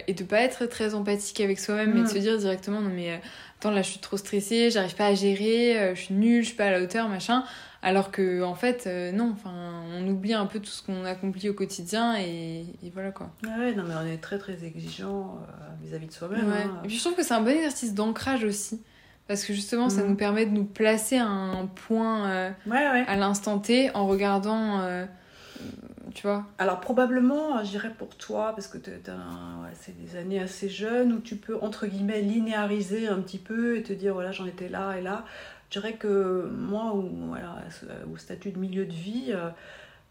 et 0.08 0.14
de 0.14 0.24
pas 0.24 0.42
être 0.42 0.66
très 0.66 0.96
empathique 0.96 1.40
avec 1.42 1.60
soi-même, 1.60 1.94
mais 1.94 2.02
de 2.04 2.08
se 2.08 2.18
dire 2.18 2.38
directement, 2.38 2.82
non 2.82 2.90
mais 2.94 3.22
attends 3.62 3.72
là 3.72 3.84
je 3.84 3.92
suis 3.92 4.00
trop 4.00 4.18
stressée, 4.18 4.72
j'arrive 4.72 4.96
pas 4.96 5.06
à 5.06 5.14
gérer, 5.14 5.78
euh, 5.80 5.96
je 5.96 6.02
suis 6.02 6.14
nulle, 6.16 6.42
je 6.42 6.48
suis 6.48 6.58
pas 6.58 6.66
à 6.66 6.72
la 6.72 6.82
hauteur, 6.82 7.08
machin. 7.08 7.44
Alors 7.84 8.12
que 8.12 8.44
en 8.44 8.54
fait 8.54 8.86
euh, 8.86 9.12
non, 9.12 9.32
enfin 9.34 9.84
on 9.92 10.08
oublie 10.08 10.34
un 10.34 10.46
peu 10.46 10.60
tout 10.60 10.70
ce 10.70 10.84
qu'on 10.84 11.04
accomplit 11.04 11.50
au 11.50 11.54
quotidien 11.54 12.16
et, 12.16 12.66
voilà 12.94 13.12
quoi. 13.12 13.32
Ah 13.46 13.60
ouais, 13.60 13.74
non 13.74 13.84
mais 13.88 13.96
on 13.96 14.06
est 14.06 14.18
très 14.18 14.38
très 14.38 14.64
exigeant 14.64 15.40
euh, 15.40 15.86
vis-à-vis 15.86 16.08
de 16.08 16.12
soi-même. 16.12 16.48
Ouais. 16.48 16.64
Hein. 16.64 16.82
Et 16.84 16.88
puis 16.88 16.98
je 16.98 17.02
trouve 17.02 17.16
que 17.16 17.24
c'est 17.24 17.34
un 17.34 17.42
bon 17.42 17.50
exercice 17.50 17.94
d'ancrage 17.94 18.44
aussi. 18.44 18.82
Parce 19.28 19.46
que 19.46 19.54
justement, 19.54 19.90
ça 19.90 20.02
mhm. 20.02 20.10
nous 20.10 20.16
permet 20.16 20.46
de 20.46 20.52
nous 20.52 20.66
placer 20.66 21.18
à 21.18 21.26
un 21.26 21.66
point 21.66 22.54
à 22.70 23.16
l'instant 23.16 23.60
T 23.60 23.90
en 23.96 24.06
regardant 24.06 25.08
tu 26.14 26.28
vois 26.28 26.46
Alors 26.58 26.80
probablement, 26.80 27.64
je 27.64 27.70
dirais 27.70 27.92
pour 27.98 28.16
toi, 28.16 28.54
parce 28.56 28.68
que 28.68 28.78
c'est 29.74 29.98
des 29.98 30.18
années 30.18 30.40
assez 30.40 30.70
jeunes, 30.70 31.14
où 31.14 31.20
tu 31.20 31.36
peux, 31.36 31.58
entre 31.62 31.88
guillemets, 31.88 32.22
linéariser 32.22 33.08
un 33.08 33.20
petit 33.20 33.38
peu 33.38 33.78
et 33.78 33.84
te 33.84 33.94
dire, 33.94 34.14
voilà, 34.14 34.32
j'en 34.32 34.46
étais 34.46 34.70
là 34.70 34.98
et 34.98 35.02
là. 35.02 35.26
Je 35.72 35.80
dirais 35.80 35.94
que 35.94 36.50
moi, 36.51 36.92
au 36.94 38.18
statut 38.18 38.51
de 38.51 38.60
milieu 38.60 38.86
de 38.86 38.92
vie, 38.92 39.28
euh, 39.30 39.51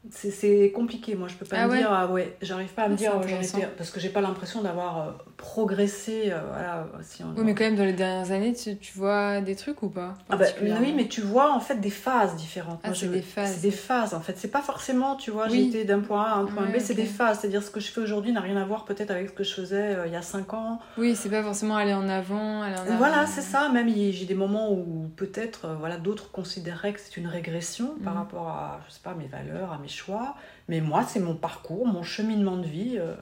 c'est 0.09 0.73
compliqué. 0.75 1.15
Moi, 1.15 1.29
je 1.29 1.35
peux 1.35 1.45
pas 1.45 1.57
ah 1.59 1.69
me 1.69 1.77
dire, 1.77 1.93
ah 1.93 2.07
ouais, 2.07 2.37
j'arrive 2.41 2.71
pas 2.71 2.85
à 2.85 2.89
me 2.89 2.95
ah, 2.95 2.97
dire, 2.97 3.71
parce 3.77 3.91
que 3.91 4.01
j'ai 4.01 4.09
pas 4.09 4.23
l'impression 4.23 4.63
d'avoir 4.63 4.99
euh, 4.99 5.11
progressé. 5.37 6.33
Euh, 6.33 6.41
voilà, 6.49 6.87
si 7.03 7.23
oui, 7.23 7.43
mais 7.45 7.55
quand 7.55 7.65
même, 7.65 7.77
dans 7.77 7.85
les 7.85 7.93
dernières 7.93 8.33
années, 8.33 8.55
tu, 8.55 8.79
tu 8.79 8.97
vois 8.97 9.43
des 9.43 9.55
trucs 9.55 9.83
ou 9.83 9.91
pas 9.91 10.15
ah 10.31 10.37
bah, 10.37 10.47
Oui, 10.63 10.95
mais 10.97 11.07
tu 11.07 11.21
vois 11.21 11.53
en 11.53 11.61
fait 11.61 11.81
des 11.81 11.91
phases 11.91 12.35
différentes. 12.37 12.81
Ah, 12.83 12.95
c'est 12.95 13.11
des 13.11 13.21
phases. 13.21 13.55
C'est 13.55 13.61
des 13.61 13.71
phases 13.71 14.15
en 14.15 14.21
fait. 14.21 14.39
C'est 14.39 14.51
pas 14.51 14.63
forcément, 14.63 15.17
tu 15.17 15.31
vois, 15.31 15.49
j'étais 15.49 15.85
d'un 15.85 16.01
point 16.01 16.23
A 16.23 16.31
à 16.31 16.37
un 16.37 16.47
point 16.47 16.67
B, 16.67 16.79
c'est 16.79 16.95
des 16.95 17.05
phases. 17.05 17.41
C'est-à-dire 17.41 17.63
ce 17.63 17.71
que 17.71 17.81
je 17.81 17.91
fais 17.91 18.01
aujourd'hui 18.01 18.33
n'a 18.33 18.41
rien 18.41 18.57
à 18.57 18.65
voir 18.65 18.87
peut-être 18.87 19.11
avec 19.11 19.29
ce 19.29 19.35
que 19.35 19.45
je 19.45 19.53
faisais 19.53 19.97
euh, 19.97 20.07
il 20.07 20.13
y 20.15 20.17
a 20.17 20.23
5 20.23 20.55
ans. 20.55 20.81
Oui, 20.97 21.15
c'est 21.15 21.29
pas 21.29 21.43
forcément 21.43 21.77
aller 21.77 21.95
en 21.95 22.09
avant. 22.09 22.63
Aller 22.63 22.77
en 22.77 22.97
voilà, 22.97 23.27
c'est 23.27 23.43
ça. 23.43 23.69
Même 23.69 23.91
j'ai 23.91 24.25
des 24.25 24.35
moments 24.35 24.73
où 24.73 25.11
peut-être 25.17 25.77
voilà, 25.79 25.99
d'autres 25.99 26.31
considéraient 26.31 26.95
que 26.95 27.01
c'est 27.01 27.19
une 27.19 27.27
régression 27.27 27.97
par 28.03 28.15
mhm. 28.15 28.19
rapport 28.21 28.49
à, 28.49 28.81
je 28.89 28.95
sais 28.95 29.01
pas, 29.03 29.15
mes 29.15 29.27
valeurs, 29.27 29.73
à 29.73 29.79
mes 29.79 29.90
choix. 29.91 30.37
Mais 30.71 30.81
moi, 30.81 31.03
c'est 31.03 31.19
mon 31.19 31.35
parcours, 31.35 31.85
mon 31.85 32.05
cheminement 32.05 32.57
de 32.57 32.67
vie. 32.67 32.97
Euh, 32.97 33.17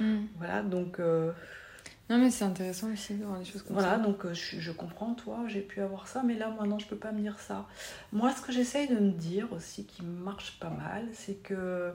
mm. 0.00 0.26
Voilà, 0.38 0.62
donc. 0.62 0.98
Euh, 0.98 1.30
non, 2.10 2.18
mais 2.18 2.32
c'est 2.32 2.44
intéressant 2.44 2.92
aussi 2.92 3.14
de 3.14 3.24
voir 3.24 3.38
des 3.38 3.44
choses 3.44 3.62
comme 3.62 3.74
voilà, 3.74 3.90
ça. 3.90 3.96
Voilà, 3.98 4.08
donc 4.08 4.24
euh, 4.26 4.34
je, 4.34 4.72
comprends, 4.72 5.14
toi, 5.14 5.44
j'ai 5.46 5.60
pu 5.60 5.80
avoir 5.80 6.08
ça, 6.08 6.24
mais 6.24 6.34
là, 6.34 6.48
moi, 6.48 6.66
non, 6.66 6.80
je 6.80 6.88
peux 6.88 6.96
pas 6.96 7.12
me 7.12 7.20
dire 7.20 7.38
ça. 7.38 7.68
Moi, 8.12 8.32
ce 8.32 8.42
que 8.42 8.50
j'essaye 8.50 8.88
de 8.88 8.96
me 8.96 9.12
dire 9.12 9.46
aussi, 9.52 9.86
qui 9.86 10.02
marche 10.02 10.58
pas 10.58 10.70
mal, 10.70 11.06
c'est 11.12 11.36
que. 11.36 11.92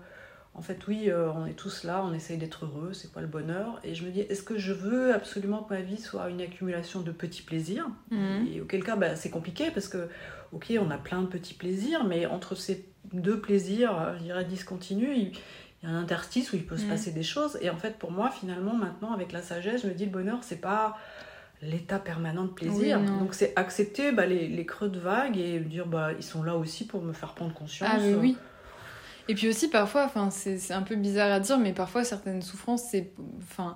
En 0.57 0.61
fait, 0.61 0.87
oui, 0.87 1.11
on 1.11 1.45
est 1.45 1.53
tous 1.53 1.83
là, 1.83 2.01
on 2.05 2.13
essaye 2.13 2.37
d'être 2.37 2.63
heureux, 2.63 2.93
c'est 2.93 3.11
quoi 3.11 3.21
le 3.21 3.27
bonheur 3.27 3.81
Et 3.83 3.93
je 3.93 4.05
me 4.05 4.09
dis, 4.09 4.21
est-ce 4.21 4.41
que 4.41 4.57
je 4.57 4.71
veux 4.71 5.13
absolument 5.13 5.61
que 5.63 5.73
ma 5.73 5.81
vie 5.81 5.97
soit 5.97 6.29
une 6.29 6.39
accumulation 6.39 7.01
de 7.01 7.11
petits 7.11 7.41
plaisirs? 7.41 7.89
Mm. 8.09 8.47
Et 8.53 8.61
auquel 8.61 8.81
cas, 8.81 8.95
bah, 8.95 9.17
c'est 9.17 9.29
compliqué 9.29 9.69
parce 9.69 9.89
que, 9.89 10.07
ok, 10.53 10.73
on 10.79 10.91
a 10.91 10.97
plein 10.97 11.23
de 11.23 11.27
petits 11.27 11.55
plaisirs, 11.55 12.05
mais 12.05 12.25
entre 12.25 12.55
ces 12.55 12.85
deux 13.13 13.39
plaisirs, 13.39 13.99
euh, 13.99 14.17
je 14.17 14.23
dirais, 14.23 14.45
discontinus, 14.45 15.09
il, 15.15 15.31
y 15.83 15.85
a 15.85 15.89
un 15.89 16.01
interstice 16.01 16.53
où 16.53 16.55
il 16.55 16.65
peut 16.65 16.77
se 16.77 16.85
mm. 16.85 16.89
passer 16.89 17.11
des 17.11 17.23
choses. 17.23 17.57
Et 17.61 17.69
en 17.69 17.77
fait, 17.77 17.97
pour 17.97 18.11
moi, 18.11 18.29
finalement, 18.29 18.73
maintenant, 18.73 19.13
avec 19.13 19.31
la 19.31 19.41
sagesse, 19.41 19.83
je 19.83 19.87
me 19.87 19.93
dis, 19.93 20.05
le 20.05 20.11
bonheur, 20.11 20.39
c'est 20.41 20.61
pas 20.61 20.97
l'état 21.61 21.99
permanent 21.99 22.43
de 22.43 22.49
plaisir. 22.49 22.99
Donc 22.99 23.33
c'est 23.33 23.53
accepter 23.55 24.11
bah, 24.11 24.25
les, 24.25 24.65
creux 24.65 24.89
de 24.89 24.99
vague 24.99 25.37
et 25.37 25.59
dire, 25.59 25.87
bah, 25.87 26.09
ils 26.17 26.23
sont 26.23 26.43
là 26.43 26.55
aussi 26.55 26.85
pour 26.85 27.01
me 27.01 27.13
faire 27.13 27.33
prendre 27.33 27.53
conscience. 27.53 27.89
Ah, 27.93 27.99
oui. 28.19 28.37
Et 29.27 29.33
puis 29.33 29.47
aussi, 29.47 29.69
parfois, 29.69 30.05
enfin, 30.05 30.29
c'est 30.29 30.73
un 30.73 30.83
peu 30.83 30.95
bizarre 30.95 31.31
à 31.31 31.39
dire, 31.39 31.57
mais 31.57 31.73
parfois, 31.73 32.03
certaines 32.03 32.43
souffrances, 32.43 32.83
c'est 32.91 33.11
enfin, 33.41 33.75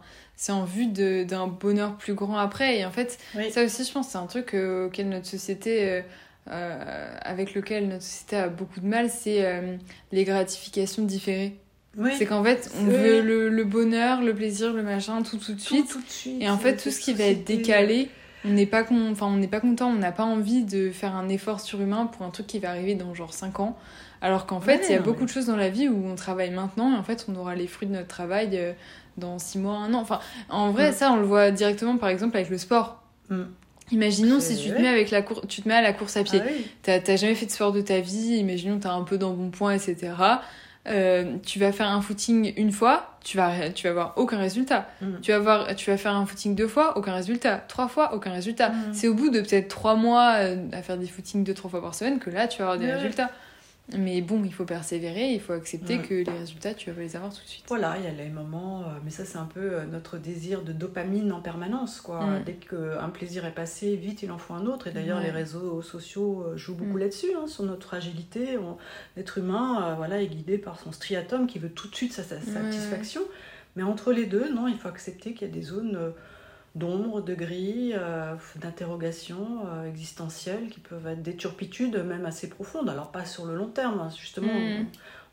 en 0.50 0.64
vue 0.64 0.88
d'un 1.26 1.48
bonheur 1.48 1.98
plus 1.98 2.14
grand 2.14 2.38
après. 2.38 2.78
Et 2.78 2.86
en 2.86 2.92
fait, 2.92 3.18
ça 3.50 3.64
aussi, 3.64 3.84
je 3.84 3.92
pense, 3.92 4.10
c'est 4.10 4.18
un 4.18 4.28
truc 4.28 4.54
euh, 4.54 4.88
auquel 4.88 5.10
notre 5.10 5.28
société... 5.28 5.90
Euh, 5.90 6.02
euh, 6.52 7.16
avec 7.22 7.54
lequel 7.54 7.88
notre 7.88 8.04
société 8.04 8.38
a 8.38 8.50
beaucoup 8.50 8.80
de 8.80 8.88
mal, 8.88 9.10
c'est 9.10 9.46
euh, 9.46 9.78
les 10.12 10.24
gratifications 10.24 11.04
différées. 11.04 11.58
C'est 12.18 12.26
qu'en 12.26 12.44
fait, 12.44 12.72
on 12.80 12.86
veut 12.86 13.22
le, 13.22 13.64
bonheur, 13.66 14.22
le 14.22 14.34
plaisir, 14.34 14.74
le 14.74 14.84
machin, 14.84 15.22
tout 15.22 15.38
tout 15.38 15.54
de 15.54 15.60
suite. 15.60 15.98
et 16.40 16.50
en 16.50 16.58
fait, 16.58 16.78
tout 16.78 16.92
ce 16.92 17.00
qui 17.00 17.14
va 17.14 17.26
être 17.26 17.46
décalé, 17.46 18.10
on 18.46 18.50
n'est 18.50 18.66
pas, 18.66 18.84
enfin, 18.84 19.28
on 19.28 19.48
pas 19.48 19.60
content, 19.60 19.90
on 19.90 19.98
n'a 19.98 20.12
pas 20.12 20.24
envie 20.24 20.64
de 20.64 20.92
faire 20.92 21.16
un 21.16 21.28
effort 21.28 21.60
surhumain 21.60 22.06
pour 22.06 22.26
un 22.26 22.30
truc 22.30 22.48
qui 22.48 22.60
va 22.60 22.70
arriver 22.70 22.96
dans 22.96 23.14
genre 23.14 23.34
5 23.34 23.60
ans. 23.60 23.78
Alors 24.22 24.46
qu'en 24.46 24.62
fait, 24.62 24.86
il 24.90 24.92
y 24.92 24.96
a 24.96 25.02
beaucoup 25.02 25.26
de 25.26 25.30
choses 25.30 25.46
dans 25.46 25.56
la 25.56 25.70
vie 25.70 25.88
où 25.88 26.06
on 26.08 26.16
travaille 26.16 26.52
maintenant 26.52 26.94
et 26.94 26.98
en 26.98 27.04
fait, 27.04 27.26
on 27.30 27.36
aura 27.36 27.56
les 27.56 27.68
fruits 27.68 27.88
de 27.88 27.94
notre 27.94 28.08
travail 28.08 28.50
euh, 28.54 28.74
dans 29.18 29.40
6 29.40 29.60
mois, 29.60 29.78
1 29.78 29.94
an. 29.94 30.00
Enfin, 30.00 30.20
en 30.50 30.72
vrai, 30.72 30.92
mm. 30.92 30.94
ça, 30.94 31.12
on 31.12 31.18
le 31.18 31.26
voit 31.26 31.52
directement 31.52 31.98
par 31.98 32.10
exemple 32.10 32.36
avec 32.38 32.50
le 32.50 32.58
sport. 32.58 33.02
Mm. 33.30 33.44
Imaginons 33.92 34.40
si 34.40 34.58
tu 34.58 34.70
te 34.70 34.80
mets 34.80 34.88
avec 34.88 35.12
la 35.12 35.22
cour... 35.22 35.46
tu 35.48 35.62
te 35.62 35.68
mets 35.68 35.76
à 35.76 35.82
la 35.82 35.94
course 35.94 36.18
à 36.18 36.24
pied. 36.24 36.42
Ah 36.88 37.00
T'as 37.00 37.16
jamais 37.16 37.36
fait 37.36 37.46
de 37.46 37.52
sport 37.52 37.72
de 37.72 37.82
ta 37.82 38.00
vie. 38.00 38.38
Imaginons 38.38 38.80
t'as 38.80 38.92
un 38.92 39.04
peu 39.04 39.18
dans 39.18 39.34
bon 39.34 39.50
point, 39.50 39.74
etc. 39.74 40.14
Euh, 40.88 41.36
tu 41.46 41.60
vas 41.60 41.72
faire 41.72 41.90
un 41.90 42.02
footing 42.02 42.54
une 42.56 42.72
fois, 42.72 43.18
tu 43.24 43.38
vas 43.38 43.70
tu 43.70 43.84
vas 43.84 43.90
avoir 43.92 44.14
aucun 44.16 44.38
résultat. 44.38 44.90
Mm. 45.02 45.20
Tu 45.22 45.32
vas 45.32 45.40
voir, 45.40 45.76
tu 45.76 45.90
vas 45.92 45.98
faire 45.98 46.16
un 46.16 46.26
footing 46.26 46.56
deux 46.56 46.68
fois, 46.68 46.98
aucun 46.98 47.14
résultat. 47.14 47.58
Trois 47.68 47.88
fois, 47.88 48.14
aucun 48.16 48.32
résultat. 48.32 48.70
Mm. 48.70 48.94
C'est 48.94 49.08
au 49.08 49.14
bout 49.14 49.30
de 49.30 49.42
peut-être 49.42 49.68
trois 49.68 49.96
mois 49.96 50.36
euh, 50.38 50.56
à 50.72 50.82
faire 50.82 50.98
des 50.98 51.08
footings 51.08 51.44
deux 51.44 51.54
trois 51.54 51.70
fois 51.70 51.82
par 51.82 51.96
semaine 51.96 52.20
que 52.20 52.30
là 52.30 52.48
tu 52.48 52.60
vas 52.60 52.72
avoir 52.72 52.80
des 52.80 52.92
résultats. 52.92 53.30
Mais 53.98 54.22
bon, 54.22 54.44
il 54.44 54.54
faut 54.54 54.66
persévérer, 54.66 55.34
il 55.34 55.40
faut 55.40 55.54
accepter 55.54 56.00
que 56.00 56.14
les 56.14 56.32
résultats, 56.32 56.74
tu 56.74 56.92
vas 56.92 57.02
les 57.02 57.16
avoir 57.16 57.34
tout 57.34 57.42
de 57.42 57.48
suite. 57.48 57.66
Voilà, 57.68 57.98
il 57.98 58.04
y 58.04 58.08
a 58.08 58.12
les 58.12 58.30
moments, 58.30 58.82
euh, 58.82 59.00
mais 59.04 59.10
ça 59.10 59.26
c'est 59.26 59.38
un 59.38 59.46
peu 59.46 59.74
euh, 59.74 59.86
notre 59.86 60.18
désir 60.18 60.62
de 60.62 60.74
dopamine 60.74 61.32
en 61.32 61.42
permanence. 61.42 62.00
quoi. 62.00 62.40
Dès 62.46 62.54
qu'un 62.54 63.10
plaisir 63.10 63.46
est 63.46 63.54
passé, 63.54 63.96
vite 63.96 64.22
il 64.22 64.32
en 64.32 64.38
faut 64.38 64.54
un 64.54 64.66
autre. 64.68 64.88
Et 64.88 64.92
d'ailleurs, 64.92 65.20
les 65.20 65.32
réseaux 65.32 65.82
sociaux 65.82 66.44
euh, 66.44 66.58
jouent 66.58 66.76
beaucoup 66.76 66.98
mm. 66.98 67.00
là-dessus, 67.00 67.34
hein, 67.36 67.48
sur 67.48 67.64
notre 67.64 67.88
fragilité. 67.88 68.60
L'être 69.18 69.40
humain 69.40 69.96
voilà, 69.96 70.22
est 70.22 70.28
guidé 70.28 70.58
par 70.58 70.80
son 70.80 70.92
striatum 70.92 71.48
qui 71.48 71.58
veut 71.58 71.72
tout 71.72 71.88
de 71.88 71.96
suite 71.96 72.14
sa, 72.14 72.24
satisfaction. 72.24 73.22
Mais 73.76 73.84
entre 73.84 74.12
les 74.12 74.26
deux, 74.26 74.54
non, 74.54 74.68
il 74.68 74.78
faut 74.78 74.88
accepter 74.88 75.34
qu'il 75.34 75.48
y 75.48 75.52
a 75.52 75.54
des 75.54 75.62
zones 75.62 76.14
d'ombre, 76.76 77.22
de 77.22 77.34
gris, 77.34 77.94
euh, 77.94 78.36
d'interrogations 78.58 79.66
euh, 79.68 79.88
existentielles 79.88 80.70
qui 80.70 80.80
peuvent 80.80 81.08
être 81.08 81.22
des 81.22 81.36
turpitudes 81.36 81.98
même 81.98 82.26
assez 82.26 82.50
profondes. 82.50 82.90
Alors 82.90 83.12
pas 83.12 83.26
sur 83.26 83.46
le 83.46 83.56
long 83.56 83.68
terme, 83.68 84.00
hein. 84.00 84.10
justement, 84.18 84.54
mm. 84.54 84.86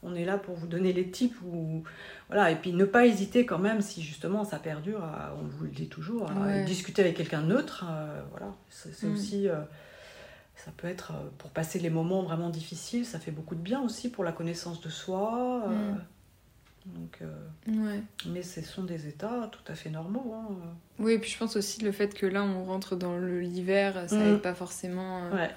on, 0.03 0.15
est 0.15 0.25
là 0.25 0.39
pour 0.39 0.55
vous 0.55 0.67
donner 0.67 0.93
les 0.93 1.11
types 1.11 1.37
ou 1.43 1.85
voilà 2.29 2.51
et 2.51 2.57
puis 2.57 2.73
ne 2.73 2.85
pas 2.85 3.07
hésiter 3.07 3.45
quand 3.45 3.59
même 3.59 3.83
si 3.83 4.03
justement 4.03 4.45
ça 4.45 4.59
perdure, 4.59 5.03
on 5.41 5.47
vous 5.47 5.65
le 5.65 5.71
dit 5.71 5.89
toujours, 5.89 6.31
à 6.31 6.63
discuter 6.63 7.03
avec 7.03 7.17
quelqu'un 7.17 7.43
neutre. 7.43 7.85
Euh, 7.89 8.21
voilà, 8.31 8.55
c'est 8.71 9.07
mm. 9.07 9.13
aussi 9.13 9.49
ça 10.55 10.71
peut 10.75 10.89
être 10.89 11.13
pour 11.37 11.51
passer 11.51 11.79
les 11.79 11.91
moments 11.91 12.23
vraiment 12.23 12.49
difficiles, 12.49 13.05
ça 13.05 13.19
fait 13.19 13.31
beaucoup 13.31 13.55
de 13.55 13.61
bien 13.61 13.83
aussi 13.83 14.11
pour 14.11 14.25
la 14.25 14.33
connaissance 14.33 14.81
de 14.81 14.89
soi. 14.89 15.65
Mm. 15.69 15.99
Donc, 16.95 17.19
euh, 17.23 18.01
Mais 18.27 18.43
ce 18.43 18.63
sont 18.63 18.85
des 18.85 19.09
états 19.09 19.51
tout 19.51 19.73
à 19.73 19.75
fait 19.75 19.91
normaux. 19.91 20.35
Hein. 20.35 20.55
Oui, 20.99 21.13
et 21.13 21.19
puis 21.19 21.31
je 21.31 21.39
pense 21.39 21.57
aussi 21.57 21.83
le 21.83 21.93
fait 21.93 22.15
que 22.15 22.27
là 22.27 22.45
on 22.45 22.65
rentre 22.65 22.97
dans 22.97 23.19
l'hiver, 23.19 24.05
ça 24.09 24.17
n'aide 24.17 24.37
mm. 24.37 24.41
pas 24.41 24.55
forcément. 24.55 25.25
Euh, 25.25 25.37
ouais. 25.37 25.51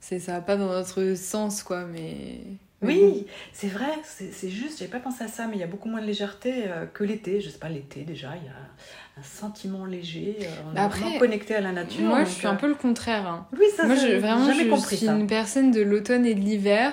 C'est 0.00 0.20
ça 0.20 0.32
va 0.32 0.40
pas 0.40 0.56
dans 0.56 0.68
notre 0.68 1.14
sens 1.14 1.62
quoi, 1.62 1.84
mais. 1.86 2.40
oui, 2.82 3.26
c'est 3.52 3.68
vrai, 3.68 3.90
c'est 4.04 4.50
juste, 4.50 4.78
j'avais 4.78 4.90
pas 4.90 5.00
pensé 5.00 5.24
à 5.24 5.28
ça, 5.28 5.46
mais 5.46 5.56
il 5.56 5.60
y 5.60 5.64
a 5.64 5.66
beaucoup 5.66 5.88
moins 5.88 6.00
de 6.00 6.06
légèreté 6.06 6.64
euh, 6.66 6.86
que 6.86 7.02
l'été. 7.02 7.40
Je 7.40 7.48
sais 7.48 7.58
pas, 7.58 7.68
l'été 7.68 8.02
déjà, 8.02 8.34
il 8.36 8.44
y 8.44 8.48
a 8.48 9.18
un 9.18 9.22
sentiment 9.24 9.84
léger, 9.84 10.36
on 10.70 10.76
est 10.76 10.78
Après, 10.78 11.00
vraiment 11.00 11.18
connecté 11.18 11.54
à 11.56 11.60
la 11.60 11.72
nature. 11.72 12.02
Moi, 12.02 12.24
je 12.24 12.30
suis 12.30 12.46
un 12.46 12.54
peu 12.54 12.68
le 12.68 12.76
contraire. 12.76 13.26
Hein. 13.26 13.48
Oui, 13.52 13.66
ça, 13.76 13.86
moi, 13.86 13.96
je, 13.96 14.18
vraiment, 14.18 14.52
je 14.52 14.94
suis 14.94 15.06
une 15.06 15.26
personne 15.26 15.72
de 15.72 15.80
l'automne 15.80 16.26
et 16.26 16.34
de 16.34 16.40
l'hiver. 16.40 16.92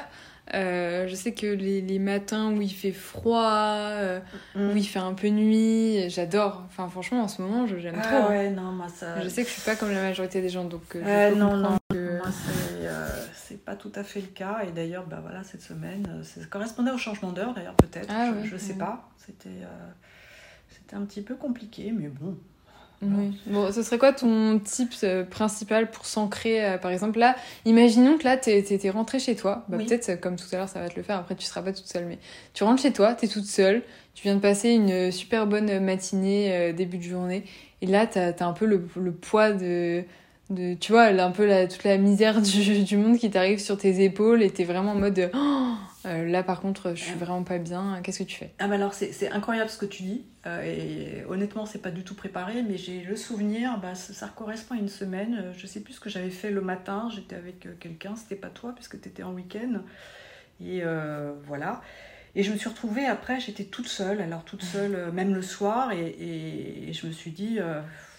Euh, 0.53 1.07
je 1.07 1.15
sais 1.15 1.33
que 1.33 1.47
les, 1.47 1.81
les, 1.81 1.97
matins 1.97 2.51
où 2.51 2.61
il 2.61 2.73
fait 2.73 2.91
froid, 2.91 3.49
euh, 3.49 4.19
mm. 4.55 4.69
où 4.69 4.77
il 4.77 4.85
fait 4.85 4.99
un 4.99 5.13
peu 5.13 5.27
nuit, 5.29 6.07
j'adore. 6.09 6.63
Enfin, 6.67 6.87
franchement, 6.87 7.23
en 7.23 7.27
ce 7.27 7.41
moment, 7.41 7.65
j'aime 7.65 7.99
ah, 7.99 8.07
trop. 8.07 8.29
Ouais, 8.29 8.51
non, 8.51 8.71
moi, 8.71 8.87
ça... 8.89 9.21
Je 9.21 9.27
sais 9.27 9.43
que 9.43 9.49
je 9.49 9.53
suis 9.53 9.63
pas 9.63 9.75
comme 9.75 9.91
la 9.91 10.01
majorité 10.01 10.41
des 10.41 10.49
gens, 10.49 10.65
donc 10.65 10.95
euh, 10.95 11.33
non, 11.33 11.57
non, 11.57 11.77
moi, 11.91 12.29
c'est 13.33 13.63
pas 13.63 13.75
tout 13.75 13.91
à 13.95 14.03
fait 14.03 14.21
le 14.21 14.27
cas. 14.27 14.59
Et 14.67 14.71
d'ailleurs, 14.71 15.07
bah, 15.07 15.19
voilà, 15.21 15.43
cette 15.43 15.61
semaine, 15.61 16.21
ça 16.23 16.41
correspondait 16.45 16.91
au 16.91 16.97
changement 16.97 17.31
d'heure, 17.31 17.53
d'ailleurs, 17.53 17.75
peut-être. 17.75 18.09
Ah 18.11 18.31
je, 18.43 18.57
sais 18.57 18.75
pas. 18.75 19.09
C'était 19.17 19.49
c'était 20.69 20.95
un 20.95 21.05
petit 21.05 21.21
peu 21.21 21.35
compliqué, 21.35 21.91
mais 21.91 22.09
bon. 22.09 22.37
Oui. 23.05 23.37
Bon, 23.47 23.71
ce 23.71 23.83
serait 23.83 23.97
quoi 23.97 24.13
ton 24.13 24.59
tips 24.59 25.03
euh, 25.03 25.23
principal 25.23 25.91
pour 25.91 26.05
s'ancrer 26.05 26.63
euh, 26.63 26.77
Par 26.77 26.91
exemple, 26.91 27.19
là, 27.19 27.35
imaginons 27.65 28.17
que 28.17 28.23
là, 28.23 28.37
t'es 28.37 28.59
es, 28.59 28.89
rentrée 28.89 29.19
chez 29.19 29.35
toi. 29.35 29.65
Bah, 29.69 29.77
Peut-être, 29.77 30.19
comme 30.19 30.35
tout 30.35 30.45
à 30.51 30.57
l'heure, 30.57 30.69
ça 30.69 30.79
va 30.79 30.89
te 30.89 30.95
le 30.95 31.03
faire. 31.03 31.17
Après, 31.17 31.35
tu 31.35 31.45
seras 31.45 31.61
pas 31.61 31.73
toute 31.73 31.87
seule. 31.87 32.05
Mais 32.05 32.19
tu 32.53 32.63
rentres 32.63 32.81
chez 32.81 32.93
toi, 32.93 33.13
t'es 33.13 33.27
toute 33.27 33.45
seule. 33.45 33.83
Tu 34.13 34.23
viens 34.23 34.35
de 34.35 34.41
passer 34.41 34.69
une 34.69 35.11
super 35.11 35.45
bonne 35.45 35.79
matinée, 35.79 36.73
début 36.73 36.97
de 36.97 37.03
journée. 37.03 37.43
Et 37.81 37.85
là, 37.87 38.07
t'as 38.07 38.31
as 38.31 38.45
un 38.45 38.53
peu 38.53 38.65
le, 38.65 38.87
le 38.95 39.11
poids 39.11 39.51
de 39.51 40.03
de 40.49 40.75
tu 40.75 40.91
vois 40.91 41.05
un 41.05 41.31
peu 41.31 41.45
la, 41.45 41.67
toute 41.67 41.83
la 41.83 41.97
misère 41.97 42.41
du, 42.41 42.83
du 42.83 42.97
monde 42.97 43.17
qui 43.17 43.29
t'arrive 43.29 43.59
sur 43.59 43.77
tes 43.77 44.03
épaules 44.03 44.43
et 44.43 44.49
t'es 44.49 44.63
vraiment 44.63 44.91
en 44.91 44.95
mode 44.95 45.31
oh, 45.33 45.73
euh, 46.05 46.25
là 46.25 46.43
par 46.43 46.61
contre 46.61 46.93
je 46.95 47.03
suis 47.03 47.15
vraiment 47.15 47.43
pas 47.43 47.57
bien. 47.57 47.99
Qu'est-ce 48.03 48.19
que 48.19 48.23
tu 48.23 48.37
fais? 48.37 48.53
Ah 48.59 48.67
bah 48.67 48.75
alors 48.75 48.93
c'est 48.93 49.29
incroyable 49.31 49.69
ce 49.69 49.77
que 49.77 49.85
tu 49.85 50.03
dis. 50.03 50.25
Euh, 50.45 50.61
et 50.61 51.25
honnêtement 51.27 51.65
c'est 51.65 51.81
pas 51.81 51.91
du 51.91 52.03
tout 52.03 52.13
préparé 52.13 52.61
mais 52.61 52.77
j'ai 52.77 53.01
le 53.01 53.15
souvenir 53.15 53.79
bah, 53.79 53.95
ça, 53.95 54.27
correspond 54.35 54.75
à 54.75 54.77
une 54.77 54.89
semaine. 54.89 55.39
Euh, 55.41 55.53
je 55.57 55.65
sais 55.65 55.81
plus 55.81 55.93
ce 55.93 55.99
que 55.99 56.09
j'avais 56.09 56.29
fait 56.29 56.51
le 56.51 56.61
matin. 56.61 57.09
J'étais 57.13 57.35
avec 57.35 57.67
quelqu'un. 57.79 58.15
C'était 58.15 58.35
pas 58.35 58.49
toi 58.49 58.73
puisque 58.75 58.99
t'étais 59.01 59.23
en 59.23 59.33
week-end. 59.33 59.81
Et 60.63 60.83
voilà. 61.47 61.81
Et 62.37 62.43
je 62.43 62.51
me 62.51 62.57
suis 62.57 62.69
retrouvée 62.69 63.05
après 63.05 63.39
j'étais 63.39 63.65
toute 63.65 63.87
seule. 63.87 64.21
Alors 64.21 64.43
toute 64.43 64.63
seule 64.63 65.11
même 65.11 65.33
le 65.33 65.41
soir. 65.41 65.91
Et, 65.91 66.87
et 66.89 66.93
je 66.93 67.07
me 67.07 67.11
suis 67.11 67.31
dit 67.31 67.59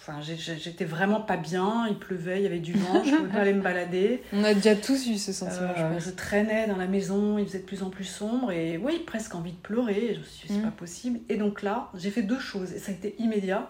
Enfin, 0.09 0.21
j'étais 0.21 0.85
vraiment 0.85 1.21
pas 1.21 1.37
bien, 1.37 1.87
il 1.89 1.99
pleuvait, 1.99 2.39
il 2.39 2.45
y 2.45 2.47
avait 2.47 2.61
du 2.61 2.75
vent, 2.75 3.03
je 3.03 3.13
pouvais 3.13 3.29
pas 3.29 3.41
aller 3.41 3.55
me 3.55 3.63
balader. 3.63 4.23
On 4.33 4.45
a 4.45 4.55
déjà 4.55 4.77
tous 4.77 5.09
eu 5.09 5.17
ce 5.17 5.33
sentiment, 5.33 5.73
je, 5.75 6.05
je, 6.05 6.11
traînais 6.11 6.69
dans 6.69 6.77
la 6.77 6.87
maison, 6.87 7.39
il 7.39 7.47
faisait 7.47 7.59
de 7.59 7.65
plus 7.65 7.83
en 7.83 7.91
plus 7.91 8.05
sombre 8.05 8.53
et 8.53 8.77
oui, 8.77 9.03
presque 9.05 9.35
envie 9.35 9.51
de 9.51 9.59
pleurer. 9.59 10.13
Je 10.15 10.19
me 10.21 10.25
suis 10.25 10.47
dit, 10.47 10.55
c'est 10.55 10.61
mm. 10.61 10.71
pas 10.71 10.77
possible. 10.77 11.19
Et 11.29 11.37
donc 11.37 11.63
là, 11.63 11.91
j'ai 11.97 12.11
fait 12.11 12.23
deux 12.23 12.39
choses 12.39 12.73
et 12.73 12.79
ça 12.79 12.93
a 12.93 12.95
été 12.95 13.17
immédiat. 13.19 13.69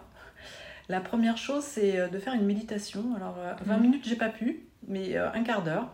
La 0.88 1.01
première 1.01 1.37
chose, 1.37 1.64
c'est 1.64 1.99
euh, 1.99 2.09
de 2.09 2.18
faire 2.18 2.35
une 2.35 2.46
méditation. 2.46 3.14
Alors, 3.16 3.37
20 3.64 3.75
euh, 3.75 3.79
mm. 3.79 3.81
minutes, 3.81 4.05
j'ai 4.07 4.16
pas 4.16 4.29
pu, 4.29 4.61
mais 4.87 5.16
euh, 5.16 5.33
un 5.33 5.42
quart 5.42 5.62
d'heure. 5.62 5.88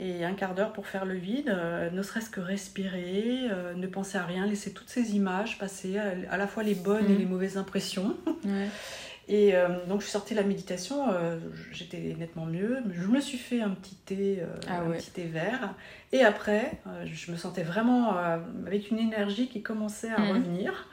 Et 0.00 0.24
un 0.24 0.34
quart 0.34 0.56
d'heure 0.56 0.72
pour 0.72 0.88
faire 0.88 1.04
le 1.04 1.14
vide, 1.14 1.56
ne 1.92 2.02
serait-ce 2.02 2.28
que 2.28 2.40
respirer, 2.40 3.48
ne 3.76 3.86
penser 3.86 4.18
à 4.18 4.24
rien, 4.24 4.46
laisser 4.46 4.72
toutes 4.72 4.88
ces 4.88 5.14
images 5.14 5.58
passer, 5.60 5.96
à, 5.96 6.36
la 6.36 6.48
fois 6.48 6.64
les 6.64 6.74
bonnes 6.74 7.08
et 7.08 7.14
mm. 7.14 7.18
les 7.18 7.24
mauvaises 7.24 7.56
impressions. 7.56 8.16
Et 9.26 9.54
euh, 9.54 9.68
donc 9.86 10.00
je 10.00 10.04
suis 10.04 10.12
sortie 10.12 10.34
de 10.34 10.40
la 10.40 10.46
méditation, 10.46 11.08
euh, 11.10 11.38
j'étais 11.72 12.14
nettement 12.18 12.44
mieux. 12.44 12.78
Je 12.92 13.06
me 13.06 13.20
suis 13.20 13.38
fait 13.38 13.62
un 13.62 13.70
petit 13.70 13.94
thé, 13.94 14.38
euh, 14.40 14.46
ah 14.68 14.80
un 14.80 14.90
petit 14.90 15.10
thé 15.10 15.24
vert. 15.24 15.74
Et 16.12 16.22
après, 16.22 16.72
je 17.04 17.32
me 17.32 17.36
sentais 17.36 17.62
vraiment 17.62 18.16
avec 18.66 18.90
une 18.90 18.98
énergie 18.98 19.48
qui 19.48 19.62
commençait 19.62 20.10
à 20.10 20.20
mhm. 20.20 20.28
revenir. 20.28 20.88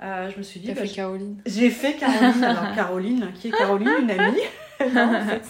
je 0.00 0.38
me 0.38 0.42
suis 0.42 0.60
dit. 0.60 0.68
Bah, 0.72 0.82
fait 0.82 0.88
Caroline 0.88 1.36
J'ai 1.46 1.70
fait 1.70 1.94
Caroline. 1.94 2.44
Alors 2.44 2.72
Caroline, 2.74 3.32
qui 3.34 3.48
est 3.48 3.52
Caroline, 3.52 3.90
une 4.02 4.10
amie. 4.10 4.38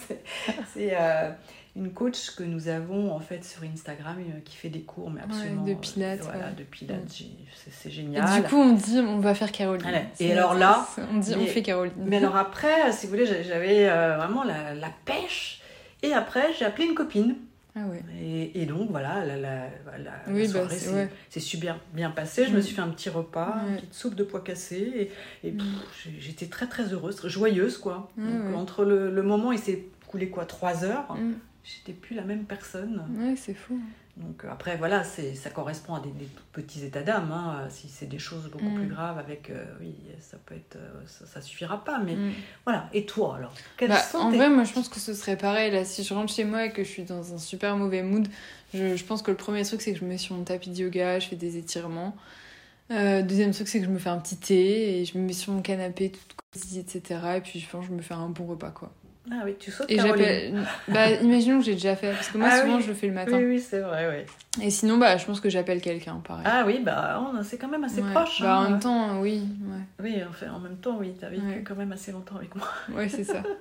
c'est 0.73 0.97
une 1.79 1.91
coach 1.91 2.31
que 2.35 2.43
nous 2.43 2.67
avons 2.67 3.11
en 3.13 3.19
fait 3.19 3.43
sur 3.45 3.63
Instagram 3.63 4.17
euh, 4.19 4.39
qui 4.43 4.57
fait 4.57 4.69
des 4.69 4.81
cours 4.81 5.09
mais 5.09 5.21
absolument 5.21 5.63
de 5.63 5.73
pilates 5.73 6.21
voilà, 6.21 6.51
de 6.51 6.63
pilates 6.63 7.23
c'est 7.71 7.89
génial 7.89 8.27
et 8.37 8.41
du 8.41 8.47
coup 8.47 8.57
on 8.57 8.73
dit 8.73 8.99
on 8.99 9.19
va 9.19 9.33
faire 9.33 9.51
Caroline. 9.51 9.85
Et 10.19 10.33
alors 10.33 10.55
là 10.55 10.85
on 11.13 11.17
dit 11.17 11.33
on 11.37 11.45
fait 11.45 11.63
Caroline. 11.63 11.93
mais 11.97 12.17
alors 12.17 12.35
après 12.47 12.91
si 12.91 13.05
vous 13.05 13.13
voulez 13.13 13.25
j'avais 13.25 13.89
euh, 13.89 14.17
vraiment 14.17 14.43
la, 14.43 14.75
la, 14.75 14.89
pêche 15.05 15.61
et 16.03 16.13
après 16.13 16.53
j'ai 16.57 16.65
appelé 16.65 16.85
une 16.85 16.95
copine. 16.95 17.35
Ah 17.75 17.81
ouais. 17.87 18.01
et, 18.19 18.63
et, 18.63 18.65
donc 18.65 18.89
voilà 18.89 19.23
la, 19.23 19.37
la, 19.37 19.67
la 19.99 20.11
oui, 20.27 20.47
bah, 20.47 20.67
soirée 20.67 21.07
c'est 21.29 21.39
super 21.39 21.79
bien 21.93 22.09
passé 22.09 22.45
je 22.45 22.51
me 22.51 22.57
mm. 22.57 22.61
suis 22.63 22.75
fait 22.75 22.81
un 22.81 22.89
petit 22.89 23.09
repas 23.09 23.61
une 23.69 23.75
petite 23.75 23.93
soupe 23.93 24.15
de 24.15 24.23
pois 24.23 24.41
cassés 24.41 25.11
et, 25.43 25.47
et 25.47 25.51
mm. 25.51 25.61
j'étais 26.17 26.47
très 26.47 26.67
très 26.67 26.91
heureuse 26.91 27.25
joyeuse 27.27 27.77
quoi. 27.77 28.09
Donc, 28.17 28.57
entre 28.57 28.83
le, 28.83 29.11
le 29.11 29.21
moment 29.21 29.51
il 29.51 29.59
s'est 29.59 29.85
coulé 30.07 30.29
quoi 30.29 30.45
trois 30.45 30.83
heures. 30.83 31.13
Mm 31.13 31.33
j'étais 31.63 31.93
plus 31.93 32.15
la 32.15 32.23
même 32.23 32.45
personne. 32.45 33.05
Ouais, 33.17 33.35
c'est 33.35 33.53
fou. 33.53 33.79
Donc 34.19 34.43
euh, 34.43 34.51
après, 34.51 34.75
voilà, 34.75 35.03
ça 35.03 35.49
correspond 35.49 35.95
à 35.95 36.01
des, 36.01 36.11
petits 36.51 36.83
états 36.83 37.01
d'âme. 37.01 37.31
Hein. 37.31 37.67
Si 37.69 37.87
c'est 37.87 38.05
des 38.05 38.19
choses 38.19 38.49
beaucoup 38.51 38.69
plus 38.69 38.85
mm. 38.85 38.89
graves, 38.89 39.17
avec, 39.17 39.49
euh, 39.49 39.63
oui, 39.79 39.95
ça 40.19 40.37
peut 40.45 40.55
être, 40.55 40.75
euh, 40.75 41.01
ça, 41.05 41.41
suffira 41.41 41.83
pas. 41.83 41.99
Mais 41.99 42.15
mm. 42.15 42.33
voilà. 42.65 42.89
Et 42.93 43.05
toi, 43.05 43.37
alors 43.37 43.53
bah, 43.79 44.01
En 44.15 44.31
vrai, 44.31 44.49
moi, 44.49 44.65
je 44.65 44.73
pense 44.73 44.89
que 44.89 44.99
ce 44.99 45.13
serait 45.13 45.37
pareil. 45.37 45.71
Là, 45.71 45.85
si 45.85 46.03
je 46.03 46.13
rentre 46.13 46.33
chez 46.33 46.43
moi 46.43 46.65
et 46.65 46.71
que 46.71 46.83
je 46.83 46.89
suis 46.89 47.03
dans 47.03 47.33
un 47.33 47.37
super 47.37 47.77
mauvais 47.77 48.03
mood, 48.03 48.27
je, 48.73 48.95
je 48.95 49.05
pense 49.05 49.21
que 49.21 49.31
le 49.31 49.37
premier 49.37 49.63
truc, 49.63 49.81
c'est 49.81 49.93
que 49.93 49.99
je 49.99 50.03
me 50.03 50.09
mets 50.09 50.17
sur 50.17 50.35
mon 50.35 50.43
tapis 50.43 50.69
de 50.69 50.75
yoga, 50.75 51.19
je 51.19 51.29
fais 51.29 51.37
des 51.37 51.57
étirements. 51.57 52.15
deuxième 52.89 53.51
truc, 53.51 53.69
c'est 53.69 53.79
que 53.79 53.85
je 53.85 53.91
me 53.91 53.99
fais 53.99 54.09
un 54.09 54.19
petit 54.19 54.37
thé 54.37 54.99
et 54.99 55.05
je 55.05 55.17
me 55.17 55.23
mets 55.23 55.33
sur 55.33 55.53
mon 55.53 55.61
canapé, 55.61 56.11
toute 56.11 56.35
cosy, 56.51 56.79
etc. 56.79 57.21
Et 57.37 57.41
puis, 57.41 57.61
je 57.61 57.69
pense 57.69 57.85
que 57.85 57.91
je 57.91 57.95
me 57.95 58.01
fais 58.01 58.15
un 58.15 58.29
bon 58.29 58.47
repas, 58.47 58.71
quoi. 58.71 58.91
Ah 59.31 59.41
oui, 59.45 59.55
tu 59.59 59.71
sautes 59.71 59.89
et 59.91 59.97
Caroline. 59.97 60.65
bah, 60.87 61.11
imaginons 61.11 61.59
que 61.59 61.65
j'ai 61.65 61.73
déjà 61.73 61.95
fait, 61.95 62.11
parce 62.11 62.29
que 62.29 62.37
moi, 62.37 62.49
ah 62.51 62.61
souvent, 62.61 62.79
je 62.79 62.87
le 62.87 62.93
fais 62.93 63.07
le 63.07 63.13
matin. 63.13 63.37
Oui, 63.37 63.45
oui, 63.45 63.59
c'est 63.59 63.79
vrai, 63.79 64.25
oui. 64.57 64.65
Et 64.65 64.69
sinon, 64.69 64.97
bah, 64.97 65.17
je 65.17 65.25
pense 65.25 65.39
que 65.39 65.49
j'appelle 65.49 65.81
quelqu'un, 65.81 66.15
pareil. 66.25 66.45
Ah 66.47 66.63
oui, 66.65 66.79
bah, 66.83 67.21
c'est 67.43 67.57
quand 67.57 67.67
même 67.67 67.83
assez 67.83 68.01
proche. 68.01 68.41
Bah, 68.41 68.59
en 68.59 68.69
même 68.69 68.79
temps, 68.79 69.19
oui. 69.21 69.43
Ouais. 69.63 70.03
Oui, 70.03 70.21
en, 70.23 70.55
en 70.55 70.59
même 70.59 70.77
temps, 70.77 70.97
oui, 70.99 71.13
t'as 71.19 71.29
vécu 71.29 71.63
quand 71.65 71.75
même 71.75 71.91
assez 71.91 72.11
longtemps 72.11 72.37
avec 72.37 72.55
moi. 72.55 72.67
Ouais, 72.93 73.09
c'est 73.09 73.23
ça. 73.23 73.43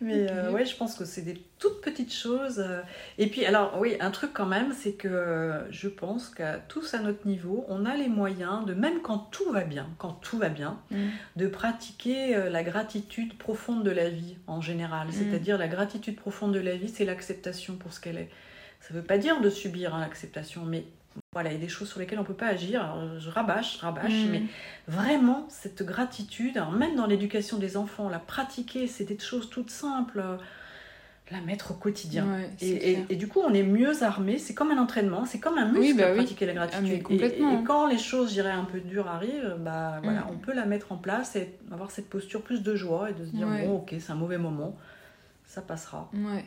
Mais 0.00 0.30
euh, 0.30 0.50
ouais, 0.50 0.66
je 0.66 0.76
pense 0.76 0.94
que 0.94 1.04
c'est 1.04 1.22
des 1.22 1.40
toutes 1.58 1.80
petites 1.80 2.12
choses. 2.12 2.58
Euh. 2.58 2.80
Et 3.18 3.28
puis, 3.28 3.46
alors, 3.46 3.78
oui, 3.78 3.96
un 4.00 4.10
truc 4.10 4.32
quand 4.34 4.46
même, 4.46 4.72
c'est 4.72 4.92
que 4.92 5.64
je 5.70 5.88
pense 5.88 6.28
qu'à 6.28 6.58
tous 6.58 6.94
à 6.94 6.98
notre 6.98 7.26
niveau, 7.26 7.64
on 7.68 7.86
a 7.86 7.96
les 7.96 8.08
moyens 8.08 8.66
de, 8.66 8.74
même 8.74 9.00
quand 9.00 9.18
tout 9.30 9.50
va 9.50 9.64
bien, 9.64 9.88
quand 9.98 10.12
tout 10.12 10.38
va 10.38 10.50
bien, 10.50 10.78
mm. 10.90 10.96
de 11.36 11.46
pratiquer 11.46 12.36
euh, 12.36 12.50
la 12.50 12.62
gratitude 12.62 13.38
profonde 13.38 13.84
de 13.84 13.90
la 13.90 14.10
vie 14.10 14.36
en 14.46 14.60
général. 14.60 15.08
Mm. 15.08 15.12
C'est-à-dire, 15.12 15.58
la 15.58 15.68
gratitude 15.68 16.16
profonde 16.16 16.52
de 16.52 16.60
la 16.60 16.76
vie, 16.76 16.88
c'est 16.88 17.04
l'acceptation 17.04 17.76
pour 17.76 17.92
ce 17.92 18.00
qu'elle 18.00 18.18
est. 18.18 18.30
Ça 18.80 18.92
ne 18.92 19.00
veut 19.00 19.06
pas 19.06 19.18
dire 19.18 19.40
de 19.40 19.50
subir 19.50 19.94
hein, 19.94 20.00
l'acceptation, 20.00 20.64
mais 20.64 20.84
voilà, 21.32 21.50
il 21.50 21.54
y 21.54 21.56
a 21.56 21.60
des 21.60 21.68
choses 21.68 21.88
sur 21.88 22.00
lesquelles 22.00 22.18
on 22.18 22.22
ne 22.22 22.26
peut 22.26 22.34
pas 22.34 22.46
agir. 22.46 22.82
Alors, 22.82 23.18
je 23.18 23.28
rabâche, 23.28 23.76
je 23.76 23.82
rabâche, 23.82 24.24
mm. 24.24 24.30
mais 24.30 24.42
vraiment, 24.88 25.46
cette 25.50 25.82
gratitude, 25.82 26.62
même 26.76 26.96
dans 26.96 27.06
l'éducation 27.06 27.58
des 27.58 27.76
enfants, 27.76 28.08
la 28.08 28.18
pratiquer, 28.18 28.86
c'est 28.86 29.04
des 29.04 29.18
choses 29.18 29.50
toutes 29.50 29.70
simples, 29.70 30.22
la 31.30 31.40
mettre 31.40 31.72
au 31.72 31.74
quotidien. 31.74 32.26
et, 32.60 32.98
et, 33.08 33.16
du 33.16 33.28
coup, 33.28 33.40
on 33.40 33.52
est 33.52 33.62
mieux 33.62 34.02
armé. 34.02 34.38
C'est 34.38 34.54
comme 34.54 34.70
un 34.70 34.78
entraînement, 34.78 35.26
c'est 35.26 35.40
comme 35.40 35.58
un 35.58 35.70
muscle 35.70 35.98
bah 35.98 36.14
pratiquer 36.14 36.46
la 36.46 36.52
ah, 36.52 36.66
gratitude. 36.66 37.04
et, 37.10 37.42
quand 37.66 37.86
les 37.86 37.98
choses, 37.98 38.32
j'irais 38.32 38.50
un 38.50 38.64
peu 38.64 38.80
dures 38.80 39.08
arrivent, 39.08 39.56
bah, 39.58 40.00
voilà, 40.02 40.20
mm. 40.20 40.30
on 40.30 40.38
peut 40.38 40.54
la 40.54 40.64
mettre 40.64 40.92
en 40.92 40.96
place 40.96 41.36
et 41.36 41.54
avoir 41.70 41.90
cette 41.90 42.08
posture 42.08 42.42
plus 42.42 42.62
de 42.62 42.74
joie 42.76 43.10
et 43.10 43.12
de 43.12 43.26
se 43.26 43.30
dire, 43.30 43.46
bon, 43.46 43.76
ok, 43.76 43.94
c'est 43.98 44.12
un 44.12 44.16
mauvais 44.16 44.38
moment, 44.38 44.76
ça 45.44 45.60
passera. 45.60 46.10
Ouais. 46.14 46.44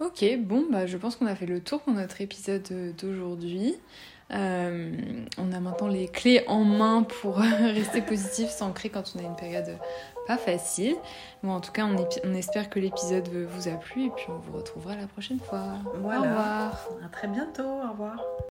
Ok, 0.00 0.24
bon, 0.38 0.66
bah, 0.70 0.86
je 0.86 0.96
pense 0.96 1.16
qu'on 1.16 1.26
a 1.26 1.34
fait 1.34 1.46
le 1.46 1.60
tour 1.60 1.80
pour 1.80 1.92
notre 1.92 2.20
épisode 2.20 2.94
d'aujourd'hui. 2.98 3.76
Euh, 4.32 4.92
on 5.38 5.52
a 5.52 5.60
maintenant 5.60 5.88
les 5.88 6.06
clés 6.08 6.44
en 6.46 6.64
main 6.64 7.02
pour 7.02 7.36
rester 7.60 8.00
positif, 8.00 8.48
s'ancrer 8.48 8.88
quand 8.88 9.12
on 9.14 9.18
a 9.18 9.22
une 9.22 9.36
période 9.36 9.76
pas 10.26 10.36
facile. 10.36 10.96
Bon, 11.42 11.50
en 11.50 11.60
tout 11.60 11.72
cas, 11.72 11.84
on, 11.84 11.96
on 12.24 12.34
espère 12.34 12.70
que 12.70 12.78
l'épisode 12.78 13.28
vous 13.28 13.68
a 13.68 13.72
plu 13.72 14.06
et 14.06 14.10
puis 14.10 14.26
on 14.28 14.38
vous 14.38 14.56
retrouvera 14.56 14.96
la 14.96 15.06
prochaine 15.06 15.40
fois. 15.40 15.64
Voilà. 15.96 16.20
Au 16.20 16.22
revoir. 16.22 16.88
À 17.04 17.08
très 17.08 17.28
bientôt. 17.28 17.62
Au 17.62 17.90
revoir. 17.90 18.24